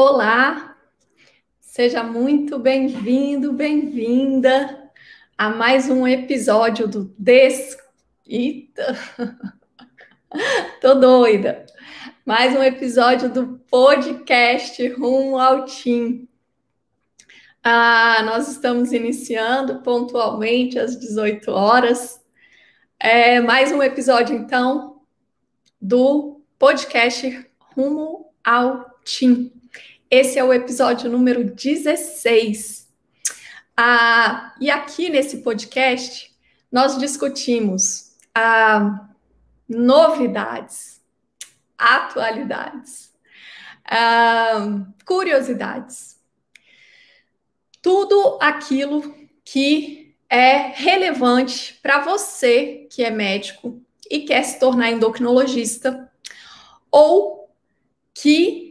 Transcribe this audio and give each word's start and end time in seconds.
Olá, 0.00 0.76
seja 1.58 2.04
muito 2.04 2.56
bem-vindo, 2.56 3.52
bem-vinda 3.52 4.92
a 5.36 5.50
mais 5.50 5.90
um 5.90 6.06
episódio 6.06 6.86
do 6.86 7.12
Des. 7.18 7.76
Eita, 8.24 8.96
tô 10.80 10.94
doida! 10.94 11.66
Mais 12.24 12.54
um 12.54 12.62
episódio 12.62 13.28
do 13.28 13.58
podcast 13.68 14.86
Rumo 14.90 15.36
ao 15.36 15.64
Tim. 15.64 16.28
Ah, 17.60 18.22
nós 18.22 18.46
estamos 18.46 18.92
iniciando 18.92 19.82
pontualmente 19.82 20.78
às 20.78 20.96
18 20.96 21.50
horas. 21.50 22.24
É 23.00 23.40
mais 23.40 23.72
um 23.72 23.82
episódio, 23.82 24.36
então, 24.36 25.00
do 25.82 26.40
podcast 26.56 27.50
Rumo 27.74 28.32
ao 28.44 28.96
Tim. 29.04 29.57
Esse 30.10 30.38
é 30.38 30.44
o 30.44 30.54
episódio 30.54 31.10
número 31.10 31.44
16. 31.44 32.88
Ah, 33.76 34.54
e 34.58 34.70
aqui 34.70 35.10
nesse 35.10 35.42
podcast, 35.42 36.34
nós 36.72 36.96
discutimos 36.96 38.16
ah, 38.34 39.06
novidades, 39.68 41.02
atualidades, 41.76 43.12
ah, 43.84 44.86
curiosidades. 45.04 46.18
Tudo 47.82 48.38
aquilo 48.40 49.14
que 49.44 50.16
é 50.30 50.72
relevante 50.74 51.78
para 51.82 52.00
você 52.00 52.88
que 52.90 53.04
é 53.04 53.10
médico 53.10 53.78
e 54.10 54.20
quer 54.20 54.42
se 54.42 54.58
tornar 54.58 54.90
endocrinologista 54.90 56.10
ou 56.90 57.54
que 58.14 58.67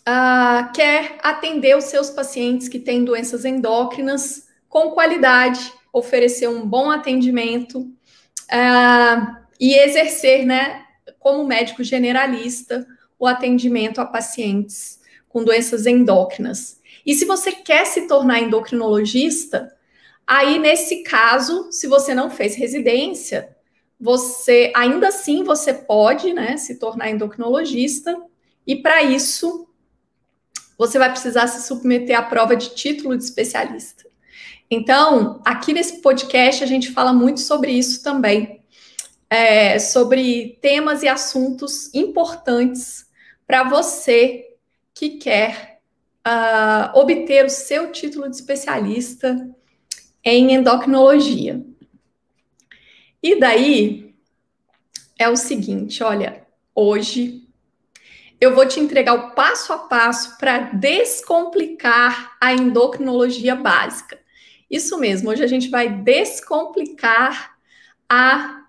uh, 0.00 0.72
quer 0.72 1.18
atender 1.22 1.76
os 1.76 1.84
seus 1.84 2.10
pacientes 2.10 2.68
que 2.68 2.78
têm 2.78 3.04
doenças 3.04 3.44
endócrinas 3.44 4.48
com 4.68 4.90
qualidade, 4.90 5.72
oferecer 5.92 6.48
um 6.48 6.66
bom 6.66 6.90
atendimento 6.90 7.80
uh, 7.80 9.36
e 9.58 9.74
exercer, 9.74 10.46
né, 10.46 10.84
como 11.18 11.46
médico 11.46 11.82
generalista, 11.82 12.86
o 13.18 13.26
atendimento 13.26 14.00
a 14.00 14.06
pacientes 14.06 15.00
com 15.28 15.44
doenças 15.44 15.86
endócrinas. 15.86 16.80
E 17.04 17.14
se 17.14 17.24
você 17.24 17.52
quer 17.52 17.86
se 17.86 18.06
tornar 18.06 18.40
endocrinologista, 18.40 19.74
aí 20.26 20.58
nesse 20.58 21.02
caso, 21.02 21.70
se 21.70 21.86
você 21.86 22.14
não 22.14 22.30
fez 22.30 22.54
residência, 22.54 23.56
você 23.98 24.72
ainda 24.74 25.08
assim 25.08 25.44
você 25.44 25.74
pode, 25.74 26.32
né, 26.32 26.56
se 26.56 26.78
tornar 26.78 27.10
endocrinologista. 27.10 28.16
E 28.66 28.76
para 28.76 29.02
isso, 29.02 29.68
você 30.80 30.98
vai 30.98 31.10
precisar 31.10 31.46
se 31.46 31.68
submeter 31.68 32.18
à 32.18 32.22
prova 32.22 32.56
de 32.56 32.74
título 32.74 33.14
de 33.14 33.22
especialista. 33.22 34.06
Então, 34.70 35.38
aqui 35.44 35.74
nesse 35.74 36.00
podcast, 36.00 36.64
a 36.64 36.66
gente 36.66 36.90
fala 36.90 37.12
muito 37.12 37.40
sobre 37.40 37.70
isso 37.70 38.02
também, 38.02 38.62
é, 39.28 39.78
sobre 39.78 40.58
temas 40.62 41.02
e 41.02 41.08
assuntos 41.08 41.92
importantes 41.92 43.04
para 43.46 43.62
você 43.62 44.54
que 44.94 45.18
quer 45.18 45.82
uh, 46.26 46.98
obter 46.98 47.44
o 47.44 47.50
seu 47.50 47.92
título 47.92 48.30
de 48.30 48.36
especialista 48.36 49.54
em 50.24 50.54
endocrinologia. 50.54 51.62
E 53.22 53.38
daí 53.38 54.14
é 55.18 55.28
o 55.28 55.36
seguinte: 55.36 56.02
olha, 56.02 56.42
hoje 56.74 57.49
eu 58.40 58.54
vou 58.54 58.66
te 58.66 58.80
entregar 58.80 59.14
o 59.14 59.30
passo 59.32 59.72
a 59.72 59.78
passo 59.78 60.38
para 60.38 60.70
descomplicar 60.72 62.36
a 62.40 62.54
endocrinologia 62.54 63.54
básica. 63.54 64.18
Isso 64.70 64.98
mesmo, 64.98 65.30
hoje 65.30 65.44
a 65.44 65.46
gente 65.46 65.68
vai 65.68 65.88
descomplicar 65.88 67.56
a 68.08 68.62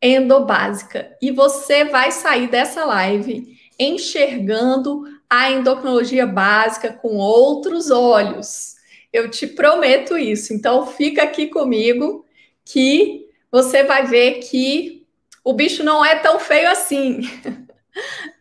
endobásica 0.00 1.16
e 1.20 1.30
você 1.30 1.84
vai 1.84 2.10
sair 2.10 2.48
dessa 2.48 2.84
live 2.84 3.58
enxergando 3.78 5.04
a 5.28 5.50
endocrinologia 5.50 6.26
básica 6.26 6.92
com 6.92 7.16
outros 7.16 7.90
olhos. 7.90 8.76
Eu 9.12 9.30
te 9.30 9.46
prometo 9.46 10.16
isso. 10.16 10.54
Então 10.54 10.86
fica 10.86 11.22
aqui 11.22 11.48
comigo 11.48 12.24
que 12.64 13.26
você 13.50 13.82
vai 13.82 14.06
ver 14.06 14.40
que 14.40 15.06
o 15.44 15.52
bicho 15.52 15.82
não 15.84 16.04
é 16.04 16.16
tão 16.16 16.38
feio 16.38 16.70
assim. 16.70 17.20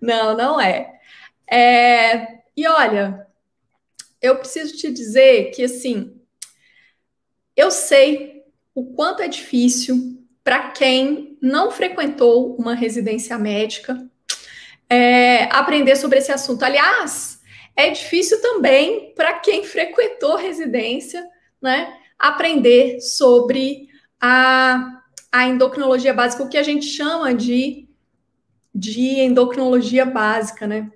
Não, 0.02 0.36
não 0.36 0.62
é. 0.62 1.00
é. 1.50 2.40
E 2.56 2.68
olha, 2.68 3.28
eu 4.22 4.38
preciso 4.38 4.76
te 4.76 4.92
dizer 4.92 5.52
que 5.52 5.64
assim, 5.64 6.20
eu 7.56 7.72
sei 7.72 8.44
o 8.74 8.94
quanto 8.94 9.22
é 9.22 9.28
difícil 9.28 10.24
para 10.44 10.70
quem 10.70 11.38
não 11.42 11.72
frequentou 11.72 12.56
uma 12.56 12.74
residência 12.74 13.38
médica 13.38 14.08
é, 14.90 15.44
aprender 15.46 15.96
sobre 15.96 16.20
esse 16.20 16.32
assunto. 16.32 16.64
Aliás, 16.64 17.42
é 17.76 17.90
difícil 17.90 18.42
também 18.42 19.14
para 19.14 19.34
quem 19.40 19.64
frequentou 19.64 20.36
residência, 20.36 21.28
né, 21.62 21.94
aprender 22.18 23.00
sobre 23.02 23.88
a, 24.20 25.02
a 25.32 25.46
endocrinologia 25.48 26.14
básica, 26.14 26.44
o 26.44 26.50
que 26.50 26.58
a 26.58 26.64
gente 26.64 26.86
chama 26.86 27.34
de 27.34 27.87
de 28.78 29.20
endocrinologia 29.20 30.06
básica, 30.06 30.68
né? 30.68 30.92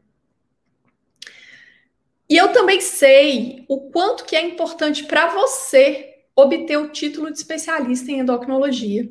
E 2.29 2.37
eu 2.37 2.53
também 2.53 2.79
sei 2.79 3.65
o 3.67 3.89
quanto 3.89 4.23
que 4.23 4.35
é 4.35 4.45
importante 4.45 5.03
para 5.03 5.33
você 5.33 6.13
obter 6.35 6.77
o 6.77 6.89
título 6.89 7.31
de 7.31 7.37
especialista 7.37 8.11
em 8.11 8.19
endocrinologia. 8.19 9.09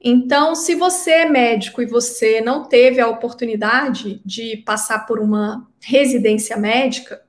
Então, 0.00 0.54
se 0.54 0.74
você 0.74 1.10
é 1.10 1.28
médico 1.28 1.82
e 1.82 1.86
você 1.86 2.40
não 2.40 2.64
teve 2.64 3.00
a 3.00 3.08
oportunidade 3.08 4.22
de 4.24 4.58
passar 4.58 5.00
por 5.00 5.18
uma 5.18 5.68
residência 5.80 6.56
médica, 6.56 7.22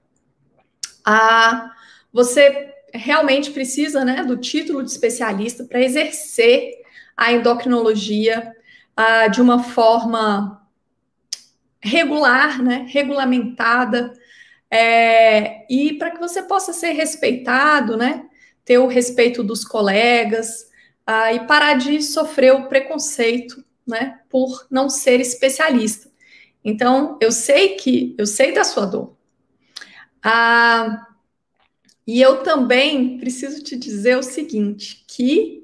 a, 1.03 1.71
você 2.13 2.73
realmente 2.93 3.51
precisa 3.51 4.05
né, 4.05 4.23
do 4.23 4.37
título 4.37 4.83
de 4.83 4.91
especialista 4.91 5.63
para 5.63 5.81
exercer 5.81 6.73
a 7.17 7.33
endocrinologia 7.33 8.55
a, 8.95 9.27
de 9.27 9.41
uma 9.41 9.63
forma 9.63 10.66
regular, 11.81 12.61
né, 12.61 12.85
regulamentada, 12.89 14.13
é, 14.69 15.65
e 15.71 15.93
para 15.93 16.11
que 16.11 16.19
você 16.19 16.43
possa 16.43 16.73
ser 16.73 16.91
respeitado, 16.91 17.95
né, 17.95 18.25
ter 18.65 18.77
o 18.77 18.87
respeito 18.87 19.43
dos 19.43 19.63
colegas 19.63 20.69
uh, 21.07 21.33
e 21.33 21.47
parar 21.47 21.75
de 21.75 22.01
sofrer 22.01 22.53
o 22.53 22.67
preconceito, 22.67 23.63
né, 23.87 24.19
por 24.29 24.67
não 24.69 24.89
ser 24.89 25.21
especialista. 25.21 26.11
Então, 26.63 27.17
eu 27.21 27.31
sei 27.31 27.75
que 27.75 28.13
eu 28.17 28.25
sei 28.25 28.51
da 28.51 28.65
sua 28.65 28.85
dor. 28.85 29.15
Ah, 30.21 31.07
e 32.05 32.21
eu 32.21 32.43
também 32.43 33.17
preciso 33.19 33.63
te 33.63 33.77
dizer 33.77 34.17
o 34.17 34.23
seguinte, 34.23 35.05
que 35.07 35.63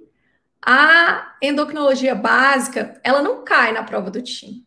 a 0.62 1.36
endocrinologia 1.42 2.16
básica, 2.16 3.00
ela 3.04 3.22
não 3.22 3.44
cai 3.44 3.74
na 3.74 3.84
prova 3.84 4.10
do 4.10 4.22
TIM 4.22 4.66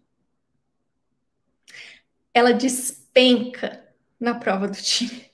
ela 2.36 2.52
despenca 2.52 3.80
na 4.20 4.34
prova 4.34 4.68
do 4.68 4.76
time. 4.76 5.24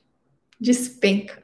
Despenca. 0.60 1.42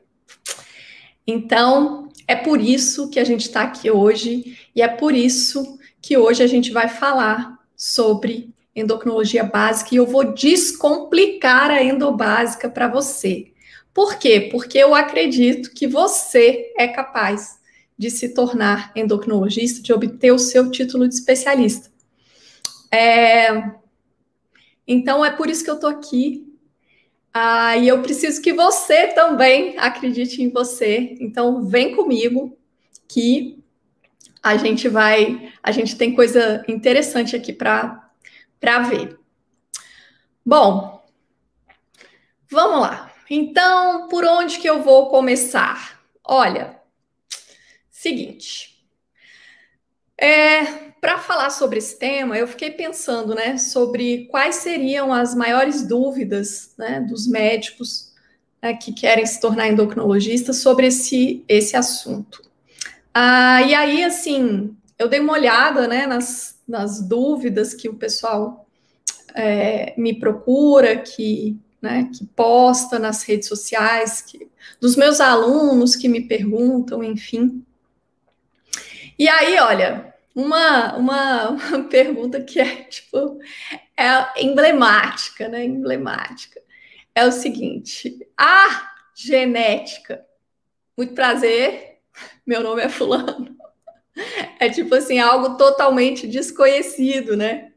Então, 1.27 2.13
é 2.29 2.37
por 2.37 2.61
isso 2.61 3.11
que 3.11 3.19
a 3.19 3.25
gente 3.25 3.41
está 3.41 3.63
aqui 3.63 3.91
hoje 3.91 4.57
e 4.73 4.81
é 4.81 4.87
por 4.87 5.13
isso 5.13 5.77
que 6.01 6.17
hoje 6.17 6.45
a 6.45 6.47
gente 6.47 6.71
vai 6.71 6.89
falar 6.89 7.59
sobre 7.77 8.55
endocrinologia 8.75 9.43
básica 9.43 9.93
e 9.93 9.99
eu 9.99 10.07
vou 10.07 10.33
descomplicar 10.33 11.73
a 11.73 11.83
endobásica 11.83 12.71
para 12.71 12.87
você. 12.87 13.51
Por 13.93 14.17
quê? 14.17 14.49
Porque 14.53 14.79
eu 14.79 14.95
acredito 14.95 15.73
que 15.73 15.89
você 15.89 16.73
é 16.79 16.87
capaz 16.87 17.59
de 17.99 18.13
se 18.13 18.29
tornar 18.29 18.93
endocrinologista, 18.95 19.83
de 19.83 19.93
obter 19.93 20.31
o 20.31 20.39
seu 20.39 20.71
título 20.71 21.09
de 21.09 21.15
especialista. 21.15 21.91
É, 22.93 23.73
então 24.89 25.25
é 25.25 25.31
por 25.31 25.51
isso 25.51 25.63
que 25.63 25.71
eu 25.71 25.75
estou 25.75 25.91
aqui. 25.91 26.51
Ah, 27.33 27.77
e 27.77 27.87
eu 27.87 28.01
preciso 28.03 28.41
que 28.41 28.53
você 28.53 29.09
também 29.09 29.79
acredite 29.79 30.43
em 30.43 30.51
você. 30.51 31.17
Então 31.21 31.63
vem 31.63 31.95
comigo 31.95 32.59
que 33.07 33.63
a 34.43 34.57
gente 34.57 34.89
vai, 34.89 35.53
a 35.63 35.71
gente 35.71 35.97
tem 35.97 36.15
coisa 36.15 36.65
interessante 36.67 37.37
aqui 37.37 37.53
para 37.53 38.09
para 38.59 38.81
ver. 38.81 39.17
Bom, 40.45 41.07
vamos 42.51 42.81
lá. 42.81 43.13
Então, 43.31 44.09
por 44.09 44.25
onde 44.25 44.59
que 44.59 44.69
eu 44.69 44.83
vou 44.83 45.09
começar? 45.11 46.01
Olha, 46.25 46.81
seguinte. 47.91 48.85
É, 50.21 50.88
para 51.09 51.17
falar 51.21 51.49
sobre 51.49 51.79
esse 51.79 51.99
tema, 51.99 52.37
eu 52.37 52.47
fiquei 52.47 52.71
pensando, 52.71 53.35
né, 53.35 53.57
sobre 53.57 54.27
quais 54.27 54.57
seriam 54.57 55.11
as 55.11 55.35
maiores 55.35 55.83
dúvidas, 55.83 56.75
né, 56.77 57.01
dos 57.01 57.27
médicos 57.27 58.13
né, 58.61 58.75
que 58.75 58.93
querem 58.93 59.25
se 59.25 59.41
tornar 59.41 59.69
endocrinologistas 59.69 60.59
sobre 60.59 60.89
esse, 60.89 61.43
esse 61.49 61.75
assunto. 61.79 62.43
Ah, 63.15 63.63
e 63.63 63.75
aí, 63.75 64.05
assim, 64.05 64.77
eu 64.99 65.09
dei 65.09 65.19
uma 65.19 65.33
olhada, 65.33 65.89
né, 65.89 66.07
nas, 66.07 66.61
nas 66.69 67.01
dúvidas 67.01 67.73
que 67.73 67.89
o 67.89 67.95
pessoal 67.95 68.69
é, 69.35 69.95
me 69.97 70.21
procura, 70.21 70.95
que, 70.95 71.57
né, 71.81 72.11
que 72.13 72.27
posta 72.27 72.99
nas 72.99 73.23
redes 73.23 73.49
sociais, 73.49 74.21
que, 74.21 74.47
dos 74.79 74.95
meus 74.95 75.23
alunos 75.23 75.97
que 75.97 76.07
me 76.07 76.21
perguntam, 76.29 77.03
enfim. 77.03 77.65
E 79.19 79.27
aí, 79.27 79.59
olha, 79.59 80.18
uma, 80.39 80.97
uma, 80.97 81.59
pergunta 81.91 82.41
que 82.41 82.61
é, 82.61 82.85
tipo, 82.85 83.41
é 83.97 84.45
emblemática, 84.45 85.49
né? 85.49 85.65
Emblemática. 85.65 86.63
É 87.13 87.27
o 87.27 87.33
seguinte: 87.33 88.25
a 88.37 88.93
genética. 89.17 90.25
Muito 90.97 91.13
prazer, 91.13 91.99
meu 92.47 92.63
nome 92.63 92.83
é 92.83 92.89
Fulano. 92.89 93.57
É 94.61 94.69
tipo 94.69 94.95
assim, 94.95 95.19
algo 95.19 95.57
totalmente 95.57 96.27
desconhecido, 96.27 97.37
né? 97.37 97.73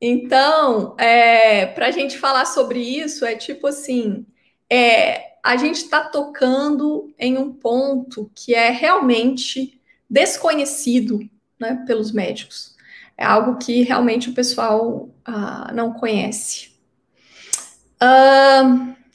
Então, 0.00 0.96
é, 0.98 1.66
para 1.66 1.86
a 1.86 1.90
gente 1.92 2.18
falar 2.18 2.46
sobre 2.46 2.80
isso, 2.80 3.24
é 3.24 3.36
tipo 3.36 3.68
assim: 3.68 4.26
é, 4.68 5.36
a 5.40 5.56
gente 5.56 5.76
está 5.76 6.08
tocando 6.08 7.14
em 7.16 7.38
um 7.38 7.52
ponto 7.52 8.28
que 8.34 8.54
é 8.54 8.70
realmente 8.70 9.80
desconhecido 10.10 11.28
né, 11.58 11.84
pelos 11.86 12.12
médicos. 12.12 12.74
É 13.16 13.24
algo 13.24 13.58
que 13.58 13.82
realmente 13.82 14.30
o 14.30 14.34
pessoal 14.34 15.08
ah, 15.24 15.70
não 15.72 15.92
conhece. 15.92 16.74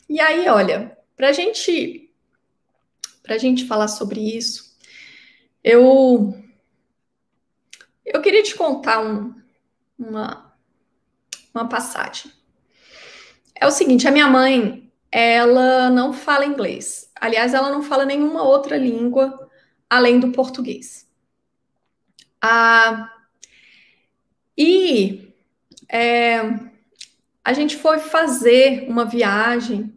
E 0.10 0.20
aí, 0.20 0.48
olha, 0.48 0.98
para 1.16 1.32
gente, 1.32 2.12
a 3.28 3.38
gente 3.38 3.68
falar 3.68 3.88
sobre 3.88 4.36
isso, 4.36 4.76
eu, 5.64 6.34
eu 8.06 8.22
queria 8.22 8.42
te 8.42 8.56
contar 8.56 9.02
um, 9.02 9.36
uma, 9.98 10.54
uma 11.54 11.68
passagem. 11.68 12.32
É 13.54 13.68
o 13.68 13.72
seguinte, 13.72 14.08
a 14.08 14.12
minha 14.12 14.28
mãe, 14.28 14.92
ela 15.12 15.90
não 15.90 16.14
fala 16.14 16.46
inglês. 16.46 17.12
Aliás, 17.20 17.54
ela 17.54 17.70
não 17.70 17.84
fala 17.84 18.06
nenhuma 18.06 18.44
outra 18.44 18.78
língua 18.78 19.50
além 19.90 20.20
do 20.20 20.32
português. 20.32 21.09
Ah, 22.42 23.12
e 24.58 25.34
é, 25.90 26.40
a 27.44 27.54
gente 27.54 27.78
foi 27.78 28.00
fazer 28.00 28.86
uma 28.90 29.06
viagem, 29.06 29.94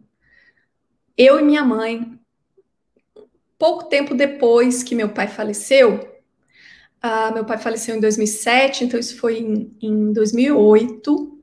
eu 1.17 1.39
e 1.39 1.43
minha 1.43 1.63
mãe, 1.63 2.19
pouco 3.57 3.85
tempo 3.85 4.13
depois 4.13 4.83
que 4.83 4.95
meu 4.95 5.09
pai 5.09 5.27
faleceu. 5.27 6.11
Ah, 7.01 7.31
meu 7.31 7.45
pai 7.45 7.57
faleceu 7.57 7.95
em 7.95 7.99
2007, 7.99 8.85
então 8.85 8.99
isso 8.99 9.17
foi 9.17 9.39
em, 9.39 9.77
em 9.81 10.13
2008. 10.13 11.39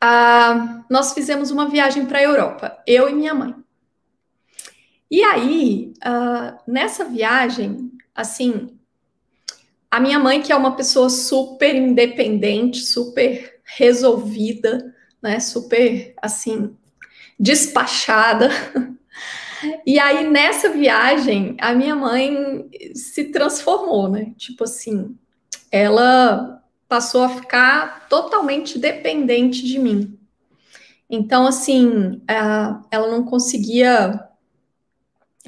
Ah, 0.00 0.84
nós 0.88 1.12
fizemos 1.12 1.50
uma 1.50 1.68
viagem 1.68 2.06
para 2.06 2.18
a 2.18 2.22
Europa, 2.22 2.82
eu 2.86 3.08
e 3.08 3.14
minha 3.14 3.34
mãe. 3.34 3.54
E 5.10 5.22
aí, 5.22 5.94
uh, 5.98 6.70
nessa 6.70 7.04
viagem, 7.04 7.90
assim, 8.14 8.77
a 9.98 10.00
minha 10.00 10.18
mãe, 10.20 10.40
que 10.40 10.52
é 10.52 10.56
uma 10.56 10.76
pessoa 10.76 11.10
super 11.10 11.74
independente, 11.74 12.78
super 12.78 13.60
resolvida, 13.64 14.94
né, 15.20 15.40
super, 15.40 16.14
assim, 16.22 16.76
despachada. 17.38 18.48
E 19.84 19.98
aí, 19.98 20.30
nessa 20.30 20.70
viagem, 20.70 21.56
a 21.60 21.74
minha 21.74 21.96
mãe 21.96 22.70
se 22.94 23.24
transformou, 23.32 24.08
né? 24.08 24.32
Tipo 24.36 24.62
assim, 24.62 25.16
ela 25.68 26.62
passou 26.88 27.22
a 27.22 27.28
ficar 27.28 28.06
totalmente 28.08 28.78
dependente 28.78 29.66
de 29.66 29.80
mim. 29.80 30.16
Então, 31.10 31.44
assim, 31.44 32.22
ela 32.28 33.08
não 33.10 33.24
conseguia 33.24 34.28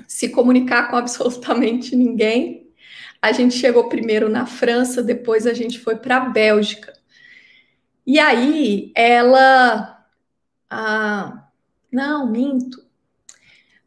se 0.09 0.29
comunicar 0.31 0.91
com 0.91 0.97
absolutamente 0.97 1.95
ninguém. 1.95 2.69
A 3.23 3.33
gente 3.33 3.55
chegou 3.55 3.89
primeiro 3.89 4.29
na 4.29 4.47
França, 4.47 5.03
depois 5.03 5.47
a 5.47 5.53
gente 5.53 5.79
foi 5.79 5.97
para 5.97 6.17
a 6.17 6.21
Bélgica. 6.21 6.93
E 8.07 8.19
aí 8.19 8.93
ela. 8.95 10.05
Ah, 10.69 11.49
não, 11.93 12.31
minto. 12.31 12.85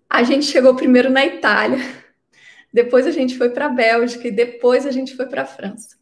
A 0.09 0.23
gente 0.23 0.45
chegou 0.45 0.75
primeiro 0.75 1.09
na 1.09 1.25
Itália, 1.25 1.79
depois 2.71 3.07
a 3.07 3.11
gente 3.11 3.37
foi 3.37 3.49
para 3.49 3.65
a 3.65 3.69
Bélgica 3.69 4.27
e 4.27 4.31
depois 4.31 4.85
a 4.85 4.91
gente 4.91 5.15
foi 5.15 5.25
para 5.25 5.41
a 5.41 5.47
França. 5.47 5.97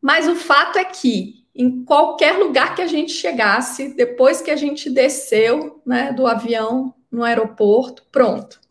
Mas 0.00 0.26
o 0.26 0.34
fato 0.34 0.78
é 0.78 0.84
que 0.84 1.44
em 1.54 1.84
qualquer 1.84 2.38
lugar 2.38 2.74
que 2.74 2.82
a 2.82 2.86
gente 2.86 3.12
chegasse, 3.12 3.94
depois 3.94 4.40
que 4.40 4.50
a 4.50 4.56
gente 4.56 4.90
desceu 4.90 5.80
né, 5.86 6.12
do 6.12 6.26
avião 6.26 6.94
no 7.10 7.22
aeroporto, 7.22 8.04
pronto 8.10 8.62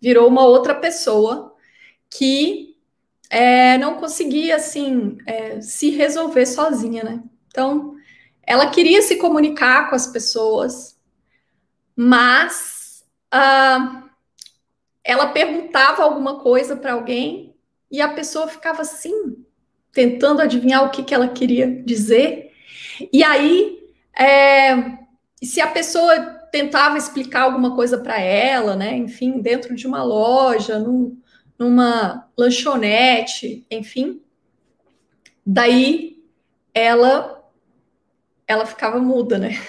virou 0.00 0.28
uma 0.28 0.44
outra 0.44 0.74
pessoa 0.74 1.54
que 2.10 2.67
é, 3.30 3.76
não 3.78 3.94
conseguia 3.96 4.56
assim 4.56 5.18
é, 5.26 5.60
se 5.60 5.90
resolver 5.90 6.46
sozinha, 6.46 7.04
né? 7.04 7.22
Então, 7.48 7.94
ela 8.42 8.70
queria 8.70 9.02
se 9.02 9.16
comunicar 9.16 9.88
com 9.88 9.94
as 9.94 10.06
pessoas, 10.06 10.98
mas 11.94 13.04
uh, 13.34 14.08
ela 15.04 15.26
perguntava 15.28 16.02
alguma 16.02 16.40
coisa 16.40 16.76
para 16.76 16.94
alguém 16.94 17.54
e 17.90 18.00
a 18.00 18.08
pessoa 18.08 18.48
ficava 18.48 18.82
assim, 18.82 19.44
tentando 19.92 20.40
adivinhar 20.40 20.84
o 20.84 20.90
que, 20.90 21.02
que 21.02 21.14
ela 21.14 21.28
queria 21.28 21.82
dizer. 21.82 22.52
E 23.12 23.22
aí, 23.22 23.78
é, 24.18 24.98
se 25.42 25.60
a 25.60 25.66
pessoa 25.66 26.18
tentava 26.50 26.96
explicar 26.96 27.42
alguma 27.42 27.74
coisa 27.74 27.98
para 27.98 28.18
ela, 28.20 28.74
né? 28.74 28.96
Enfim, 28.96 29.40
dentro 29.40 29.74
de 29.74 29.86
uma 29.86 30.02
loja, 30.02 30.78
num, 30.78 31.18
numa 31.58 32.30
lanchonete, 32.36 33.66
enfim. 33.70 34.22
Daí 35.44 36.22
ela 36.72 37.36
ela 38.46 38.64
ficava 38.64 38.98
muda, 38.98 39.38
né? 39.38 39.60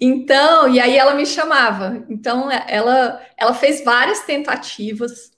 Então, 0.00 0.68
e 0.68 0.80
aí 0.80 0.98
ela 0.98 1.14
me 1.14 1.24
chamava. 1.24 2.04
Então, 2.08 2.50
ela 2.50 3.24
ela 3.36 3.54
fez 3.54 3.84
várias 3.84 4.20
tentativas, 4.24 5.32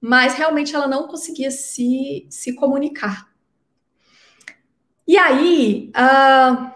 mas 0.00 0.34
realmente 0.34 0.74
ela 0.74 0.86
não 0.86 1.08
conseguia 1.08 1.50
se, 1.50 2.26
se 2.30 2.54
comunicar. 2.54 3.32
E 5.06 5.16
aí, 5.16 5.90
uh, 5.96 6.70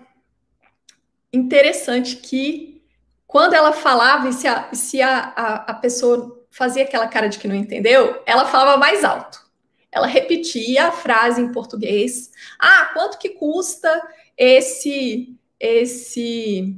interessante 1.32 2.16
que 2.16 2.82
quando 3.26 3.54
ela 3.54 3.72
falava, 3.72 4.28
e 4.28 4.32
se, 4.32 4.48
a, 4.48 4.72
se 4.72 5.02
a, 5.02 5.18
a, 5.18 5.54
a 5.70 5.74
pessoa 5.74 6.45
fazia 6.56 6.84
aquela 6.84 7.06
cara 7.06 7.28
de 7.28 7.38
que 7.38 7.46
não 7.46 7.54
entendeu, 7.54 8.22
ela 8.24 8.46
falava 8.46 8.78
mais 8.78 9.04
alto. 9.04 9.44
Ela 9.92 10.06
repetia 10.06 10.86
a 10.86 10.92
frase 10.92 11.38
em 11.38 11.52
português. 11.52 12.32
Ah, 12.58 12.90
quanto 12.94 13.18
que 13.18 13.28
custa 13.30 13.90
esse 14.38 15.38
esse 15.60 16.74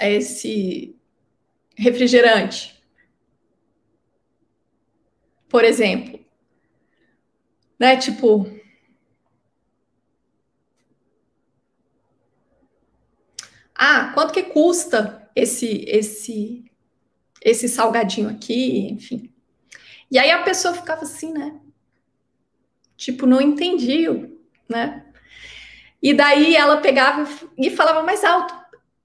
esse 0.00 0.96
refrigerante? 1.76 2.82
Por 5.50 5.64
exemplo, 5.64 6.18
né? 7.78 7.98
Tipo, 7.98 8.46
ah, 13.74 14.12
quanto 14.14 14.32
que 14.32 14.44
custa 14.44 15.30
esse 15.36 15.84
esse 15.86 16.71
esse 17.44 17.68
salgadinho 17.68 18.28
aqui, 18.28 18.88
enfim. 18.90 19.32
E 20.10 20.18
aí 20.18 20.30
a 20.30 20.42
pessoa 20.42 20.74
ficava 20.74 21.02
assim, 21.02 21.32
né? 21.32 21.58
Tipo, 22.96 23.26
não 23.26 23.40
entendia, 23.40 24.30
né? 24.68 25.04
E 26.00 26.12
daí 26.14 26.54
ela 26.56 26.80
pegava 26.80 27.28
e 27.56 27.70
falava 27.70 28.02
mais 28.02 28.22
alto: 28.24 28.54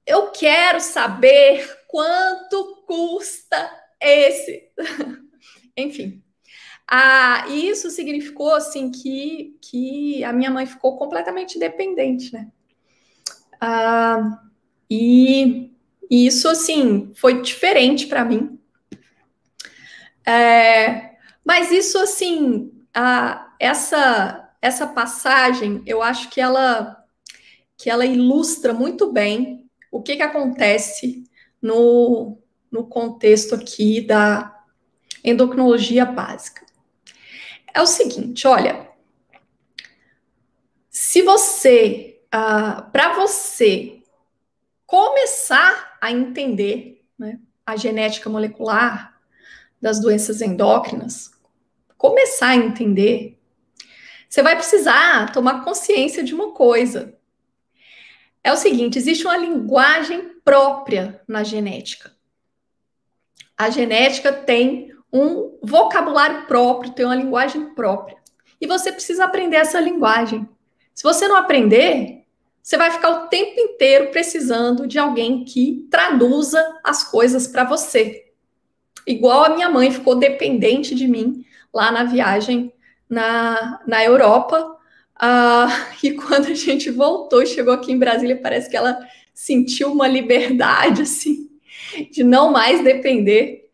Eu 0.05 0.31
quero 0.31 0.79
saber 0.79 1.65
quanto 1.87 2.83
custa 2.85 3.71
esse. 3.99 4.69
Enfim. 5.75 6.23
Ah, 6.89 7.45
e 7.49 7.67
isso 7.67 7.89
significou 7.89 8.53
assim 8.55 8.89
que, 8.89 9.57
que 9.61 10.23
a 10.23 10.31
minha 10.31 10.49
mãe 10.49 10.65
ficou 10.65 10.97
completamente 10.97 11.59
dependente, 11.59 12.33
né? 12.33 12.49
Ah, 13.59 14.39
e 14.89 15.76
e 16.09 16.27
isso, 16.27 16.47
assim, 16.47 17.11
foi 17.15 17.41
diferente 17.41 18.07
para 18.07 18.25
mim. 18.25 18.59
É, 20.25 21.15
mas 21.43 21.71
isso, 21.71 21.97
assim, 21.97 22.71
a, 22.93 23.53
essa 23.59 24.47
essa 24.61 24.87
passagem, 24.87 25.81
eu 25.85 26.01
acho 26.01 26.29
que 26.29 26.41
ela 26.41 27.03
que 27.77 27.89
ela 27.91 28.05
ilustra 28.05 28.73
muito 28.73 29.11
bem 29.11 29.69
o 29.91 30.01
que, 30.01 30.15
que 30.15 30.23
acontece 30.23 31.23
no, 31.61 32.39
no 32.71 32.87
contexto 32.87 33.53
aqui 33.53 34.01
da 34.01 34.63
endocrinologia 35.23 36.03
básica. 36.03 36.65
É 37.71 37.79
o 37.79 37.85
seguinte, 37.85 38.47
olha, 38.47 38.89
se 40.89 41.21
você, 41.21 42.19
uh, 42.33 42.89
para 42.91 43.13
você 43.13 43.96
começar 44.87 45.97
a 46.01 46.11
entender 46.11 47.05
né, 47.19 47.39
a 47.65 47.75
genética 47.75 48.29
molecular 48.29 49.19
das 49.79 49.99
doenças 49.99 50.41
endócrinas, 50.41 51.29
começar 51.97 52.49
a 52.49 52.55
entender, 52.55 53.37
você 54.29 54.41
vai 54.41 54.55
precisar 54.55 55.31
tomar 55.31 55.63
consciência 55.63 56.23
de 56.23 56.33
uma 56.33 56.53
coisa. 56.53 57.15
É 58.43 58.51
o 58.51 58.57
seguinte: 58.57 58.97
existe 58.97 59.25
uma 59.25 59.37
linguagem 59.37 60.39
própria 60.43 61.21
na 61.27 61.43
genética. 61.43 62.15
A 63.57 63.69
genética 63.69 64.31
tem 64.31 64.93
um 65.11 65.57
vocabulário 65.61 66.45
próprio, 66.45 66.93
tem 66.93 67.05
uma 67.05 67.15
linguagem 67.15 67.73
própria. 67.73 68.17
E 68.59 68.67
você 68.67 68.91
precisa 68.91 69.25
aprender 69.25 69.57
essa 69.57 69.79
linguagem. 69.79 70.47
Se 70.93 71.03
você 71.03 71.27
não 71.27 71.35
aprender, 71.35 72.16
você 72.67 72.75
vai 72.75 72.91
ficar 72.91 73.11
o 73.11 73.27
tempo 73.27 73.57
inteiro 73.57 74.11
precisando 74.11 74.85
de 74.85 74.99
alguém 74.99 75.45
que 75.45 75.87
traduza 75.89 76.61
as 76.83 77.01
coisas 77.01 77.47
para 77.47 77.63
você. 77.63 78.25
Igual 79.05 79.45
a 79.45 79.55
minha 79.55 79.69
mãe 79.69 79.89
ficou 79.89 80.15
dependente 80.15 80.93
de 80.93 81.07
mim 81.07 81.45
lá 81.73 81.93
na 81.93 82.03
viagem 82.03 82.73
na, 83.09 83.81
na 83.87 84.03
Europa. 84.03 84.77
Uh, 85.15 85.71
e 86.03 86.11
quando 86.11 86.47
a 86.47 86.53
gente 86.53 86.91
voltou, 86.91 87.45
chegou 87.45 87.73
aqui 87.73 87.93
em 87.93 87.97
Brasília, 87.97 88.37
parece 88.41 88.69
que 88.69 88.75
ela 88.75 88.99
sentiu 89.33 89.93
uma 89.93 90.05
liberdade, 90.05 91.03
assim, 91.07 91.49
de 92.11 92.21
não 92.21 92.51
mais 92.51 92.83
depender 92.83 93.71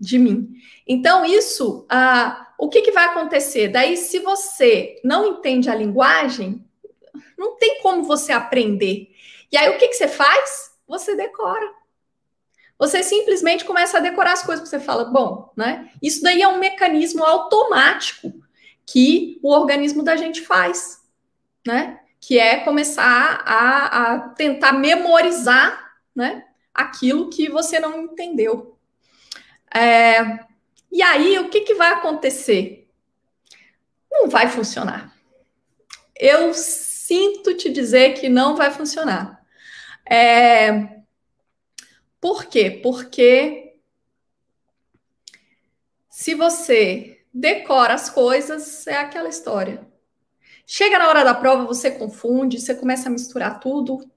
de 0.00 0.18
mim. 0.18 0.48
Então, 0.84 1.24
isso, 1.24 1.86
uh, 1.92 2.44
o 2.58 2.68
que, 2.68 2.82
que 2.82 2.90
vai 2.90 3.04
acontecer? 3.04 3.68
Daí, 3.68 3.96
se 3.96 4.18
você 4.18 5.00
não 5.04 5.24
entende 5.24 5.70
a 5.70 5.76
linguagem, 5.76 6.63
não 7.44 7.56
tem 7.56 7.80
como 7.80 8.04
você 8.04 8.32
aprender. 8.32 9.14
E 9.52 9.56
aí, 9.56 9.68
o 9.70 9.78
que, 9.78 9.88
que 9.88 9.94
você 9.94 10.08
faz? 10.08 10.72
Você 10.86 11.14
decora. 11.14 11.72
Você 12.78 13.02
simplesmente 13.02 13.64
começa 13.64 13.98
a 13.98 14.00
decorar 14.00 14.32
as 14.32 14.42
coisas 14.42 14.68
você 14.68 14.80
fala, 14.80 15.04
bom, 15.04 15.52
né? 15.56 15.90
Isso 16.02 16.22
daí 16.22 16.42
é 16.42 16.48
um 16.48 16.58
mecanismo 16.58 17.22
automático 17.22 18.32
que 18.86 19.38
o 19.42 19.50
organismo 19.50 20.02
da 20.02 20.16
gente 20.16 20.42
faz, 20.42 21.00
né? 21.66 22.00
Que 22.20 22.38
é 22.38 22.60
começar 22.60 23.42
a, 23.44 24.14
a 24.14 24.18
tentar 24.30 24.72
memorizar, 24.72 25.98
né? 26.14 26.44
Aquilo 26.72 27.30
que 27.30 27.48
você 27.48 27.78
não 27.78 28.02
entendeu. 28.02 28.76
É, 29.72 30.40
e 30.90 31.02
aí, 31.02 31.38
o 31.38 31.48
que, 31.48 31.60
que 31.60 31.74
vai 31.74 31.92
acontecer? 31.92 32.88
Não 34.10 34.28
vai 34.28 34.48
funcionar. 34.48 35.14
Eu 36.16 36.52
sinto 37.06 37.54
te 37.54 37.68
dizer 37.70 38.14
que 38.14 38.30
não 38.30 38.56
vai 38.56 38.70
funcionar. 38.70 39.44
É, 40.08 41.00
por 42.18 42.46
quê? 42.46 42.80
Porque 42.82 43.74
se 46.08 46.34
você 46.34 47.20
decora 47.32 47.92
as 47.92 48.08
coisas, 48.08 48.86
é 48.86 48.96
aquela 48.96 49.28
história. 49.28 49.86
Chega 50.66 50.98
na 50.98 51.08
hora 51.08 51.22
da 51.22 51.34
prova, 51.34 51.66
você 51.66 51.90
confunde, 51.90 52.58
você 52.58 52.74
começa 52.74 53.10
a 53.10 53.12
misturar 53.12 53.60
tudo, 53.60 54.10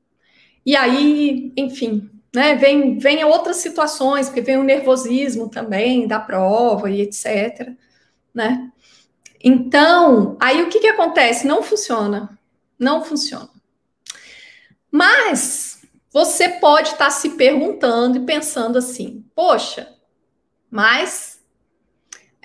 e 0.66 0.74
aí, 0.74 1.52
enfim, 1.58 2.10
né, 2.34 2.56
vem, 2.56 2.98
vem 2.98 3.22
outras 3.26 3.58
situações, 3.58 4.28
porque 4.28 4.42
vem 4.42 4.58
o 4.58 4.64
nervosismo 4.64 5.50
também 5.50 6.08
da 6.08 6.22
prova 6.22 6.90
e 6.90 7.02
etc, 7.02 7.70
né? 8.34 8.72
Então, 9.44 10.38
aí 10.40 10.62
o 10.64 10.70
que, 10.70 10.80
que 10.80 10.88
acontece? 10.88 11.46
Não 11.46 11.62
funciona. 11.62 12.37
Não 12.78 13.04
funciona. 13.04 13.50
Mas 14.92 15.82
você 16.12 16.50
pode 16.50 16.90
estar 16.90 17.10
se 17.10 17.32
perguntando 17.32 18.18
e 18.18 18.26
pensando 18.26 18.78
assim: 18.78 19.26
poxa, 19.36 19.96
mas 20.70 21.44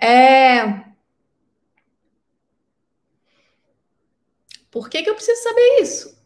é. 0.01 0.93
Por 4.71 4.89
que, 4.89 5.03
que 5.03 5.11
eu 5.11 5.15
preciso 5.15 5.43
saber 5.43 5.81
isso? 5.81 6.19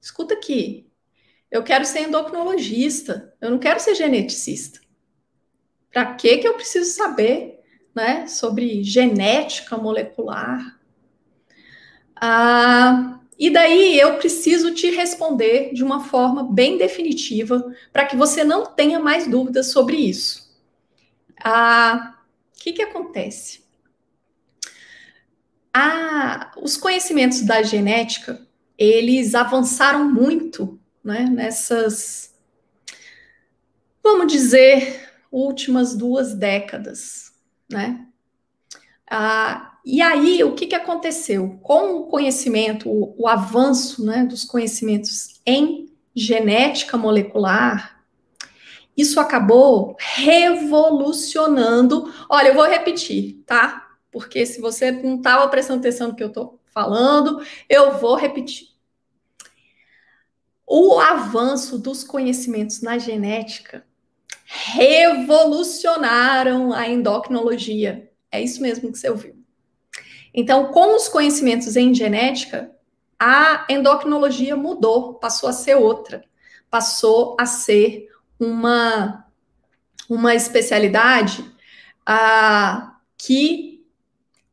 Escuta 0.00 0.34
aqui. 0.34 0.88
Eu 1.50 1.62
quero 1.62 1.84
ser 1.84 2.00
endocrinologista, 2.00 3.34
eu 3.40 3.50
não 3.50 3.58
quero 3.58 3.80
ser 3.80 3.94
geneticista. 3.94 4.80
Para 5.90 6.14
que, 6.14 6.38
que 6.38 6.46
eu 6.46 6.54
preciso 6.54 6.94
saber 6.94 7.60
né, 7.94 8.26
sobre 8.26 8.84
genética 8.84 9.76
molecular? 9.76 10.77
Ah, 12.20 13.20
e 13.38 13.50
daí 13.50 13.98
eu 13.98 14.16
preciso 14.18 14.74
te 14.74 14.90
responder 14.90 15.72
de 15.72 15.84
uma 15.84 16.04
forma 16.04 16.42
bem 16.52 16.76
definitiva 16.76 17.72
para 17.92 18.04
que 18.06 18.16
você 18.16 18.42
não 18.42 18.66
tenha 18.66 18.98
mais 18.98 19.26
dúvidas 19.28 19.70
sobre 19.70 19.96
isso. 19.96 20.48
Ah, 21.42 22.16
o 22.52 22.58
que, 22.58 22.72
que 22.72 22.82
acontece? 22.82 23.62
Ah, 25.72 26.50
os 26.56 26.76
conhecimentos 26.76 27.42
da 27.42 27.62
genética 27.62 28.46
eles 28.76 29.34
avançaram 29.34 30.08
muito 30.08 30.78
né, 31.02 31.24
nessas, 31.24 32.34
vamos 34.02 34.32
dizer, 34.32 35.10
últimas 35.32 35.96
duas 35.96 36.34
décadas, 36.34 37.32
né? 37.68 38.06
Ah, 39.10 39.67
e 39.84 40.02
aí, 40.02 40.42
o 40.44 40.54
que, 40.54 40.66
que 40.66 40.74
aconteceu? 40.74 41.58
Com 41.62 41.96
o 41.96 42.06
conhecimento, 42.06 42.90
o, 42.90 43.14
o 43.16 43.28
avanço 43.28 44.04
né, 44.04 44.24
dos 44.24 44.44
conhecimentos 44.44 45.40
em 45.46 45.88
genética 46.14 46.96
molecular, 46.96 48.02
isso 48.96 49.20
acabou 49.20 49.96
revolucionando. 49.98 52.12
Olha, 52.28 52.48
eu 52.48 52.54
vou 52.54 52.66
repetir, 52.66 53.42
tá? 53.46 53.88
Porque 54.10 54.44
se 54.44 54.60
você 54.60 54.90
não 54.90 55.16
estava 55.16 55.46
prestando 55.48 55.78
atenção 55.78 56.08
no 56.08 56.16
que 56.16 56.22
eu 56.22 56.28
estou 56.28 56.60
falando, 56.66 57.40
eu 57.68 57.98
vou 57.98 58.16
repetir. 58.16 58.68
O 60.66 60.98
avanço 60.98 61.78
dos 61.78 62.02
conhecimentos 62.02 62.82
na 62.82 62.98
genética 62.98 63.86
revolucionaram 64.44 66.72
a 66.72 66.88
endocrinologia. 66.88 68.10
É 68.30 68.42
isso 68.42 68.60
mesmo 68.60 68.90
que 68.90 68.98
você 68.98 69.08
ouviu. 69.08 69.37
Então, 70.32 70.72
com 70.72 70.96
os 70.96 71.08
conhecimentos 71.08 71.76
em 71.76 71.94
genética, 71.94 72.70
a 73.18 73.66
endocrinologia 73.68 74.56
mudou, 74.56 75.14
passou 75.14 75.48
a 75.48 75.52
ser 75.52 75.74
outra, 75.74 76.24
passou 76.70 77.36
a 77.38 77.46
ser 77.46 78.08
uma, 78.38 79.26
uma 80.08 80.34
especialidade 80.34 81.42
uh, 82.08 82.90
que 83.16 83.84